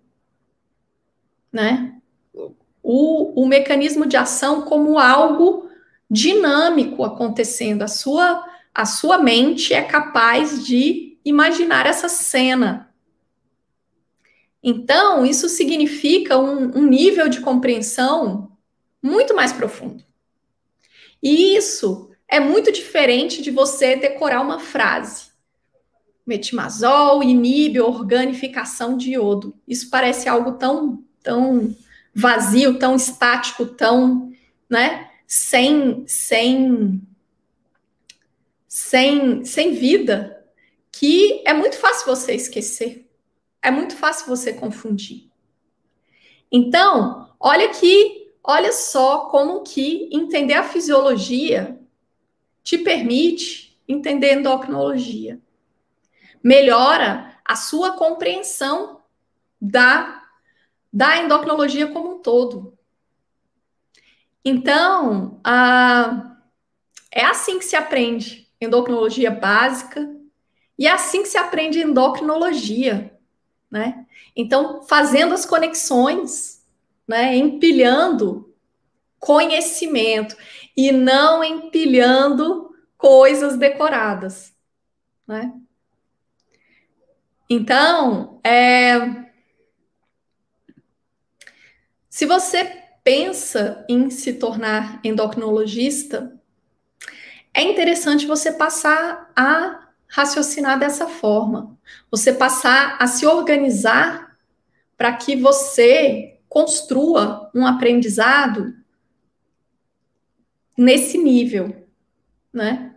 né? 1.52 1.96
O, 2.82 3.42
o 3.42 3.46
mecanismo 3.46 4.06
de 4.06 4.16
ação 4.16 4.62
como 4.62 4.98
algo 4.98 5.68
dinâmico 6.10 7.04
acontecendo. 7.04 7.82
A 7.82 7.88
sua, 7.88 8.44
a 8.74 8.84
sua 8.84 9.18
mente 9.18 9.74
é 9.74 9.82
capaz 9.82 10.64
de 10.64 11.18
imaginar 11.24 11.86
essa 11.86 12.08
cena 12.08 12.89
então, 14.62 15.24
isso 15.24 15.48
significa 15.48 16.38
um, 16.38 16.78
um 16.78 16.86
nível 16.86 17.28
de 17.28 17.40
compreensão 17.40 18.52
muito 19.02 19.34
mais 19.34 19.52
profundo. 19.52 20.04
E 21.22 21.56
isso 21.56 22.10
é 22.28 22.38
muito 22.38 22.70
diferente 22.70 23.42
de 23.42 23.50
você 23.50 23.96
decorar 23.96 24.42
uma 24.42 24.58
frase. 24.58 25.30
Metimazol 26.26 27.22
inibe 27.22 27.78
a 27.78 27.86
organificação 27.86 28.96
de 28.96 29.12
iodo. 29.12 29.54
Isso 29.66 29.88
parece 29.90 30.28
algo 30.28 30.52
tão, 30.52 31.02
tão 31.22 31.74
vazio, 32.14 32.78
tão 32.78 32.94
estático, 32.94 33.64
tão, 33.64 34.30
né, 34.68 35.08
sem, 35.26 36.04
sem, 36.06 37.00
sem, 38.68 39.44
sem 39.44 39.72
vida, 39.72 40.44
que 40.92 41.42
é 41.46 41.54
muito 41.54 41.76
fácil 41.78 42.06
você 42.06 42.34
esquecer, 42.34 42.99
é 43.62 43.70
muito 43.70 43.96
fácil 43.96 44.26
você 44.26 44.52
confundir. 44.52 45.30
Então, 46.50 47.32
olha 47.38 47.66
aqui, 47.66 48.32
olha 48.42 48.72
só 48.72 49.26
como 49.26 49.62
que 49.62 50.08
entender 50.12 50.54
a 50.54 50.62
fisiologia 50.62 51.78
te 52.62 52.78
permite 52.78 53.80
entender 53.86 54.34
endocrinologia. 54.34 55.40
Melhora 56.42 57.36
a 57.44 57.56
sua 57.56 57.92
compreensão 57.92 59.00
da, 59.60 60.24
da 60.92 61.18
endocrinologia 61.18 61.88
como 61.88 62.16
um 62.16 62.18
todo. 62.20 62.78
Então, 64.44 65.40
é 67.12 67.24
assim 67.24 67.58
que 67.58 67.64
se 67.64 67.76
aprende 67.76 68.48
endocrinologia 68.60 69.30
básica 69.30 70.08
e 70.78 70.86
é 70.86 70.92
assim 70.92 71.22
que 71.22 71.28
se 71.28 71.36
aprende 71.36 71.80
endocrinologia, 71.80 73.18
né? 73.70 74.06
Então, 74.34 74.82
fazendo 74.82 75.34
as 75.34 75.46
conexões, 75.46 76.64
né? 77.06 77.36
Empilhando 77.36 78.52
conhecimento 79.18 80.36
e 80.76 80.90
não 80.90 81.44
empilhando 81.44 82.74
coisas 82.96 83.56
decoradas, 83.56 84.54
né? 85.26 85.52
Então, 87.48 88.40
é... 88.44 89.30
se 92.08 92.24
você 92.24 92.64
pensa 93.02 93.84
em 93.88 94.08
se 94.10 94.34
tornar 94.34 95.00
endocrinologista, 95.04 96.40
é 97.52 97.62
interessante 97.62 98.26
você 98.26 98.52
passar 98.52 99.32
a 99.36 99.89
raciocinar 100.10 100.78
dessa 100.78 101.06
forma, 101.06 101.78
você 102.10 102.32
passar 102.32 102.96
a 103.00 103.06
se 103.06 103.24
organizar 103.24 104.36
para 104.96 105.12
que 105.16 105.36
você 105.36 106.38
construa 106.48 107.48
um 107.54 107.64
aprendizado 107.64 108.74
nesse 110.76 111.16
nível, 111.16 111.86
né? 112.52 112.96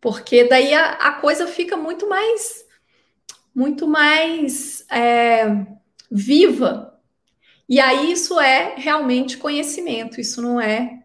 Porque 0.00 0.44
daí 0.44 0.72
a, 0.72 0.92
a 0.92 1.12
coisa 1.14 1.46
fica 1.46 1.76
muito 1.76 2.08
mais, 2.08 2.64
muito 3.54 3.86
mais 3.86 4.86
é, 4.90 5.66
viva. 6.10 6.98
E 7.68 7.78
aí 7.78 8.10
isso 8.10 8.40
é 8.40 8.74
realmente 8.76 9.36
conhecimento. 9.36 10.20
Isso 10.20 10.40
não 10.40 10.58
é, 10.58 11.04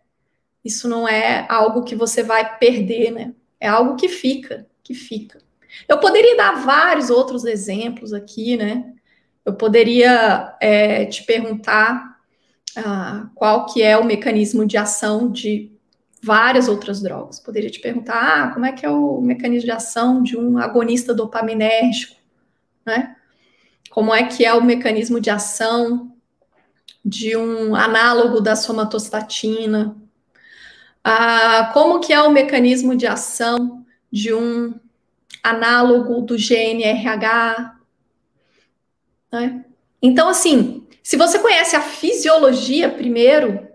isso 0.63 0.87
não 0.87 1.07
é 1.07 1.45
algo 1.49 1.83
que 1.83 1.95
você 1.95 2.23
vai 2.23 2.57
perder, 2.57 3.11
né? 3.11 3.35
É 3.59 3.67
algo 3.67 3.95
que 3.97 4.07
fica, 4.07 4.67
que 4.83 4.93
fica. 4.93 5.39
Eu 5.87 5.97
poderia 5.99 6.37
dar 6.37 6.63
vários 6.63 7.09
outros 7.09 7.45
exemplos 7.45 8.13
aqui, 8.13 8.57
né? 8.57 8.93
Eu 9.45 9.53
poderia 9.53 10.55
é, 10.61 11.05
te 11.05 11.23
perguntar 11.23 12.17
ah, 12.75 13.29
qual 13.35 13.65
que 13.65 13.81
é 13.81 13.97
o 13.97 14.05
mecanismo 14.05 14.65
de 14.65 14.77
ação 14.77 15.31
de 15.31 15.71
várias 16.21 16.67
outras 16.67 17.01
drogas. 17.01 17.39
Poderia 17.39 17.69
te 17.69 17.79
perguntar, 17.79 18.15
ah, 18.15 18.53
como 18.53 18.65
é 18.65 18.71
que 18.71 18.85
é 18.85 18.89
o 18.89 19.19
mecanismo 19.19 19.65
de 19.65 19.71
ação 19.71 20.23
de 20.23 20.37
um 20.37 20.57
agonista 20.57 21.13
dopaminérgico, 21.13 22.15
né? 22.85 23.15
Como 23.89 24.13
é 24.13 24.23
que 24.25 24.45
é 24.45 24.53
o 24.53 24.63
mecanismo 24.63 25.19
de 25.19 25.29
ação 25.29 26.15
de 27.05 27.35
um 27.35 27.75
análogo 27.75 28.39
da 28.39 28.55
somatostatina? 28.55 29.95
Ah, 31.03 31.69
como 31.73 31.99
que 31.99 32.13
é 32.13 32.21
o 32.21 32.31
mecanismo 32.31 32.95
de 32.95 33.05
ação 33.05 33.82
de 34.13 34.31
um 34.31 34.79
análogo 35.41 36.21
do 36.21 36.35
GNRH? 36.37 37.79
Né? 39.31 39.65
Então, 39.99 40.29
assim, 40.29 40.87
se 41.01 41.17
você 41.17 41.39
conhece 41.39 41.75
a 41.75 41.81
fisiologia 41.81 42.91
primeiro, 42.91 43.67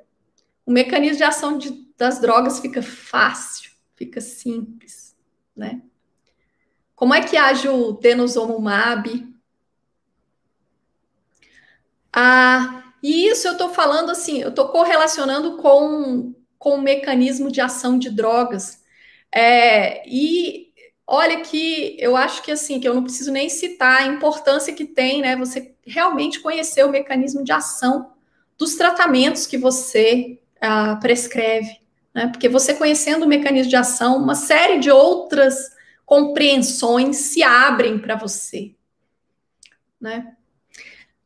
o 0.64 0.70
mecanismo 0.70 1.16
de 1.16 1.24
ação 1.24 1.58
de 1.58 1.88
das 1.98 2.20
drogas 2.20 2.60
fica 2.60 2.80
fácil, 2.80 3.72
fica 3.96 4.20
simples, 4.20 5.16
né? 5.56 5.82
Como 6.94 7.12
é 7.12 7.20
que 7.20 7.36
age 7.36 7.68
o 7.68 7.92
denosumab? 7.94 9.34
Ah, 12.12 12.84
e 13.02 13.26
isso 13.26 13.48
eu 13.48 13.52
estou 13.52 13.70
falando 13.70 14.10
assim, 14.10 14.38
eu 14.38 14.50
estou 14.50 14.68
correlacionando 14.68 15.56
com, 15.56 16.32
com 16.56 16.76
o 16.76 16.80
mecanismo 16.80 17.50
de 17.50 17.60
ação 17.60 17.98
de 17.98 18.10
drogas. 18.10 18.77
É, 19.32 20.02
e 20.08 20.72
olha 21.06 21.40
que 21.40 21.96
eu 21.98 22.16
acho 22.16 22.42
que 22.42 22.50
assim, 22.50 22.80
que 22.80 22.88
eu 22.88 22.94
não 22.94 23.02
preciso 23.02 23.30
nem 23.30 23.48
citar 23.48 24.02
a 24.02 24.06
importância 24.06 24.74
que 24.74 24.84
tem, 24.84 25.20
né? 25.20 25.36
Você 25.36 25.74
realmente 25.86 26.40
conhecer 26.40 26.84
o 26.84 26.90
mecanismo 26.90 27.44
de 27.44 27.52
ação 27.52 28.12
dos 28.56 28.74
tratamentos 28.74 29.46
que 29.46 29.58
você 29.58 30.38
ah, 30.60 30.96
prescreve 30.96 31.78
né? 32.18 32.26
Porque 32.26 32.48
você 32.48 32.74
conhecendo 32.74 33.24
o 33.24 33.28
mecanismo 33.28 33.70
de 33.70 33.76
ação, 33.76 34.16
uma 34.16 34.34
série 34.34 34.78
de 34.78 34.90
outras 34.90 35.70
compreensões 36.04 37.16
se 37.16 37.44
abrem 37.44 37.96
para 37.96 38.16
você, 38.16 38.72
né? 40.00 40.32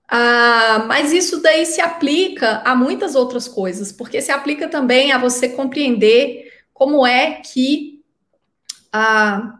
Ah, 0.06 0.84
mas 0.86 1.10
isso 1.10 1.40
daí 1.40 1.64
se 1.64 1.80
aplica 1.80 2.60
a 2.62 2.74
muitas 2.74 3.14
outras 3.14 3.48
coisas, 3.48 3.90
porque 3.90 4.20
se 4.20 4.30
aplica 4.30 4.68
também 4.68 5.12
a 5.12 5.18
você 5.18 5.48
compreender 5.48 6.52
como 6.74 7.06
é 7.06 7.40
que, 7.40 7.91
ah, 8.92 9.58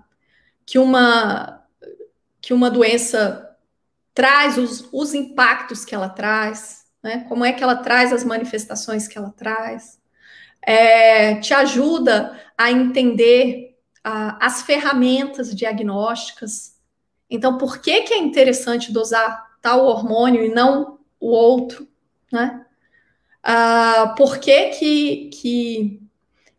que, 0.67 0.79
uma, 0.79 1.65
que 2.41 2.53
uma 2.53 2.71
doença 2.71 3.57
traz 4.15 4.59
os, 4.59 4.89
os 4.93 5.15
impactos 5.15 5.85
que 5.85 5.95
ela 5.95 6.09
traz, 6.09 6.85
né? 7.03 7.25
como 7.29 7.45
é 7.45 7.53
que 7.53 7.63
ela 7.63 7.77
traz 7.77 8.13
as 8.13 8.25
manifestações 8.25 9.09
que 9.09 9.17
ela 9.17 9.31
traz 9.31 10.03
é, 10.63 11.37
te 11.37 11.53
ajuda 11.53 12.39
a 12.57 12.71
entender 12.71 13.77
a, 14.03 14.47
as 14.47 14.63
ferramentas 14.63 15.55
diagnósticas. 15.55 16.77
Então, 17.29 17.59
por 17.59 17.79
que, 17.79 18.03
que 18.03 18.15
é 18.15 18.19
interessante 18.19 18.93
dosar 18.93 19.51
tal 19.61 19.85
hormônio 19.85 20.45
e 20.45 20.55
não 20.55 21.01
o 21.19 21.29
outro, 21.29 21.89
né? 22.31 22.65
Ah, 23.43 24.15
por 24.17 24.39
que, 24.39 24.69
que, 24.71 25.31
que 25.31 26.01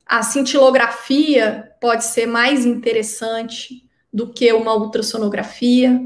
a 0.06 0.22
cintilografia 0.22 1.73
pode 1.84 2.06
ser 2.06 2.26
mais 2.26 2.66
interessante 2.66 3.86
do 4.12 4.32
que 4.32 4.54
uma 4.54 4.74
ultrassonografia 4.74 6.02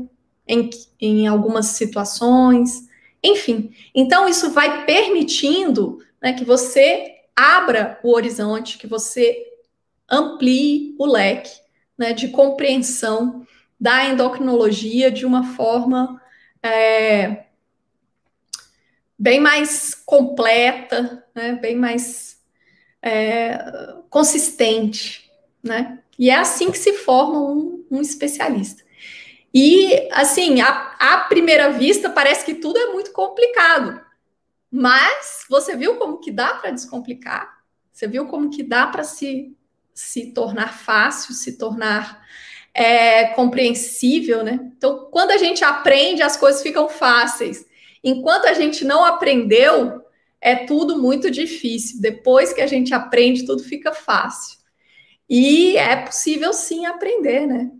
em, 0.48 0.72
em 1.00 1.28
algumas 1.28 1.68
situações? 1.68 2.90
Enfim, 3.24 3.76
então 3.94 4.28
isso 4.28 4.50
vai 4.50 4.88
permitindo 4.88 6.04
né, 6.20 6.34
que 6.34 6.44
você 6.44 7.18
abra 7.36 8.00
o 8.02 8.12
horizonte, 8.12 8.80
que 8.80 8.88
você 8.88 9.38
amplie 10.10 10.96
o 10.98 11.06
leque 11.06 11.52
né, 11.96 12.12
de 12.12 12.30
compreensão 12.30 13.46
da 13.80 14.04
endocrinologia 14.04 15.12
de 15.12 15.28
uma 15.28 15.44
forma 15.54 16.20
é, 16.63 17.46
bem 19.20 19.40
mais 19.40 19.94
completa, 19.94 21.24
né, 21.36 21.54
bem 21.54 21.76
mais 21.76 22.42
é, 23.00 23.93
consistente, 24.10 25.26
né? 25.68 25.99
E 26.18 26.30
é 26.30 26.36
assim 26.36 26.72
que 26.72 26.78
se 26.78 26.93
forma 26.93 27.39
um, 27.39 27.86
um 27.91 28.01
especialista. 28.01 28.84
E, 29.53 30.07
assim, 30.11 30.61
à, 30.61 31.26
primeira 31.30 31.72
vista, 31.72 32.09
parece 32.09 32.45
que 32.45 32.55
tudo 32.55 32.78
é 32.78 32.88
muito 32.88 33.11
complicado. 33.11 34.01
Mas 34.72 35.45
você 35.49 35.76
viu 35.76 35.95
como 35.95 36.20
que 36.20 36.32
dá 36.32 36.55
para 36.55 36.72
descomplicar? 36.72 37.57
Você 37.91 38.07
viu 38.07 38.28
como 38.28 38.49
que 38.49 38.61
dá 38.61 38.88
para 38.88 39.03
se, 39.03 39.55
se 39.93 40.32
tornar 40.34 40.78
fácil, 40.78 41.34
se 41.34 41.57
tornar 41.57 42.22
é, 42.74 43.26
compreensível, 43.30 44.43
né? 44.43 44.59
Então, 44.78 45.07
quando 45.11 45.32
a 45.32 45.38
gente 45.38 45.63
aprende, 45.63 46.22
as 46.22 46.38
coisas 46.38 46.61
ficam 46.61 46.88
fáceis. 46.88 47.65
Enquanto 48.03 48.45
a 48.45 48.53
gente 48.53 48.86
não 48.86 49.03
aprendeu, 49.03 50.03
é 50.39 50.55
tudo 50.55 51.01
muito 51.01 51.32
difícil. 51.32 51.99
Depois 51.99 52.53
que 52.53 52.61
a 52.61 52.68
gente 52.68 52.93
aprende, 52.93 53.45
tudo 53.45 53.63
fica 53.63 53.91
fácil. 53.91 54.57
E 55.30 55.78
é 55.78 55.95
possível 55.95 56.53
sim 56.53 56.86
aprender, 56.86 57.45
né? 57.45 57.71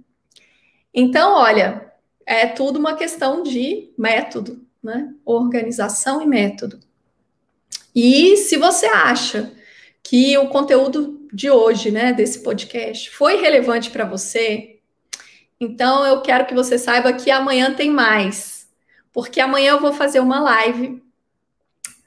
Então, 0.94 1.34
olha, 1.34 1.92
é 2.26 2.48
tudo 2.48 2.78
uma 2.78 2.96
questão 2.96 3.44
de 3.44 3.94
método 3.98 4.68
né? 4.88 5.14
Organização 5.26 6.22
e 6.22 6.26
método. 6.26 6.80
E 7.94 8.38
se 8.38 8.56
você 8.56 8.86
acha 8.86 9.54
que 10.02 10.38
o 10.38 10.48
conteúdo 10.48 11.28
de 11.34 11.50
hoje, 11.50 11.92
né, 11.92 12.14
desse 12.14 12.42
podcast, 12.42 13.10
foi 13.10 13.42
relevante 13.42 13.90
para 13.90 14.06
você, 14.06 14.80
então 15.60 16.06
eu 16.06 16.22
quero 16.22 16.46
que 16.46 16.54
você 16.54 16.78
saiba 16.78 17.12
que 17.12 17.30
amanhã 17.30 17.74
tem 17.74 17.92
mais, 17.92 18.70
porque 19.12 19.42
amanhã 19.42 19.72
eu 19.72 19.82
vou 19.82 19.92
fazer 19.92 20.22
uma 20.22 20.40
live 20.40 21.04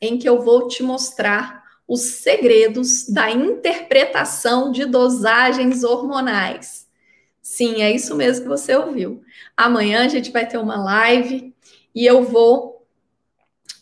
em 0.00 0.18
que 0.18 0.28
eu 0.28 0.40
vou 0.40 0.68
te 0.68 0.82
mostrar 0.82 1.59
os 1.90 2.02
segredos 2.02 3.08
da 3.08 3.28
interpretação 3.32 4.70
de 4.70 4.84
dosagens 4.84 5.82
hormonais. 5.82 6.86
Sim, 7.42 7.82
é 7.82 7.90
isso 7.90 8.14
mesmo 8.14 8.44
que 8.44 8.48
você 8.48 8.76
ouviu. 8.76 9.24
Amanhã 9.56 10.04
a 10.04 10.08
gente 10.08 10.30
vai 10.30 10.46
ter 10.46 10.56
uma 10.56 10.80
live 10.80 11.52
e 11.92 12.06
eu 12.06 12.22
vou 12.22 12.86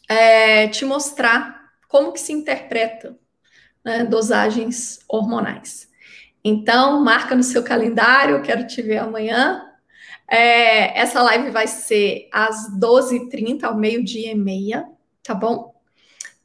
é, 0.09 0.69
te 0.69 0.87
mostrar 0.87 1.71
como 1.87 2.11
que 2.11 2.19
se 2.19 2.33
interpreta 2.33 3.15
né, 3.85 4.05
dosagens 4.05 5.01
hormonais. 5.07 5.87
Então, 6.43 7.05
marca 7.05 7.35
no 7.35 7.43
seu 7.43 7.63
calendário, 7.63 8.37
eu 8.37 8.43
quero 8.43 8.67
te 8.67 8.81
ver 8.81 8.99
amanhã. 8.99 9.71
É, 10.27 10.99
essa 10.99 11.23
live 11.25 11.51
vai 11.51 11.67
ser 11.67 12.27
às 12.33 12.75
12h30, 12.81 13.65
ao 13.65 13.77
meio-dia 13.77 14.33
e 14.33 14.35
meia, 14.35 14.89
tá 15.23 15.35
bom? 15.35 15.78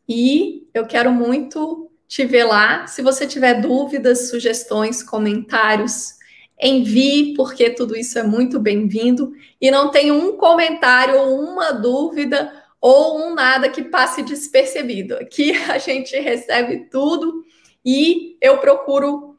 E 0.08 0.68
eu 0.74 0.86
quero 0.86 1.12
muito 1.12 1.90
te 2.08 2.26
ver 2.26 2.44
lá. 2.44 2.88
Se 2.88 3.02
você 3.02 3.26
tiver 3.26 3.62
dúvidas, 3.62 4.30
sugestões, 4.30 5.02
comentários, 5.02 6.16
envie, 6.60 7.34
porque 7.36 7.70
tudo 7.70 7.96
isso 7.96 8.20
é 8.20 8.24
muito 8.24 8.60
bem-vindo. 8.60 9.34
E 9.60 9.72
não 9.72 9.90
tem 9.90 10.12
um 10.12 10.38
comentário 10.38 11.22
uma 11.22 11.72
dúvida 11.72 12.54
ou 12.80 13.18
um 13.18 13.34
nada 13.34 13.70
que 13.70 13.84
passe 13.84 14.22
despercebido. 14.22 15.16
Aqui 15.16 15.52
a 15.72 15.78
gente 15.78 16.18
recebe 16.20 16.90
tudo 16.90 17.44
e 17.86 18.38
eu 18.42 18.58
procuro 18.58 19.38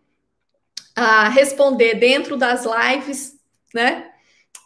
uh, 0.98 1.30
responder 1.30 1.94
dentro 1.94 2.36
das 2.36 2.64
lives, 2.64 3.38
né? 3.74 4.10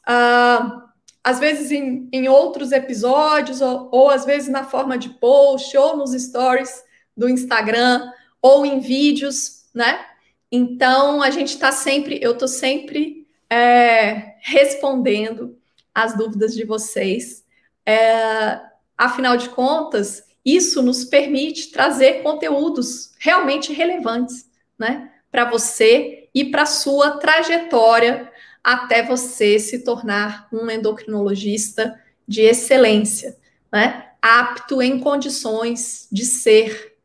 Uh, 0.09 0.88
às 1.23 1.39
vezes 1.39 1.71
em, 1.71 2.09
em 2.12 2.29
outros 2.29 2.73
episódios, 2.73 3.61
ou, 3.61 3.89
ou 3.93 4.11
às 4.11 4.25
vezes 4.25 4.49
na 4.49 4.64
forma 4.64 4.97
de 4.97 5.11
post, 5.11 5.77
ou 5.77 5.97
nos 5.97 6.12
stories 6.12 6.83
do 7.16 7.29
Instagram, 7.29 8.11
ou 8.41 8.64
em 8.64 8.79
vídeos, 8.81 9.66
né? 9.75 10.05
Então 10.51 11.23
a 11.23 11.31
gente 11.31 11.49
está 11.49 11.73
sempre, 11.73 12.19
eu 12.23 12.33
estou 12.33 12.49
sempre 12.49 13.27
é, 13.51 14.37
respondendo 14.41 15.59
as 15.95 16.16
dúvidas 16.16 16.55
de 16.55 16.64
vocês. 16.64 17.45
É, 17.85 18.61
afinal 18.97 19.37
de 19.37 19.49
contas, 19.51 20.25
isso 20.45 20.83
nos 20.83 21.05
permite 21.05 21.71
trazer 21.71 22.23
conteúdos 22.23 23.12
realmente 23.19 23.73
relevantes, 23.73 24.49
né, 24.79 25.11
para 25.31 25.45
você 25.45 26.29
e 26.35 26.45
para 26.45 26.64
sua 26.64 27.19
trajetória 27.19 28.31
até 28.69 29.03
você 29.03 29.59
se 29.59 29.79
tornar 29.79 30.47
um 30.53 30.71
endocrinologista 30.71 31.99
de 32.27 32.43
excelência, 32.43 33.35
né, 33.73 34.11
apto 34.21 34.83
em 34.83 35.01
condições 35.01 36.07
de 36.12 36.27
ser 36.27 36.99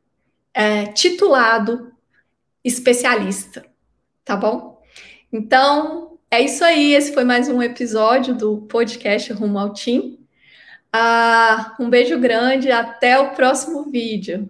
é, 0.53 0.87
titulado 0.87 1.93
especialista, 2.65 3.65
tá 4.25 4.35
bom? 4.35 4.83
Então, 5.31 6.19
é 6.29 6.41
isso 6.41 6.65
aí. 6.65 6.93
Esse 6.93 7.13
foi 7.13 7.23
mais 7.23 7.47
um 7.47 7.63
episódio 7.63 8.35
do 8.35 8.57
podcast 8.63 9.31
Rumo 9.31 9.57
ao 9.57 9.73
Team. 9.73 10.17
Ah, 10.91 11.77
um 11.79 11.89
beijo 11.89 12.19
grande, 12.19 12.71
até 12.71 13.17
o 13.17 13.31
próximo 13.31 13.89
vídeo. 13.89 14.49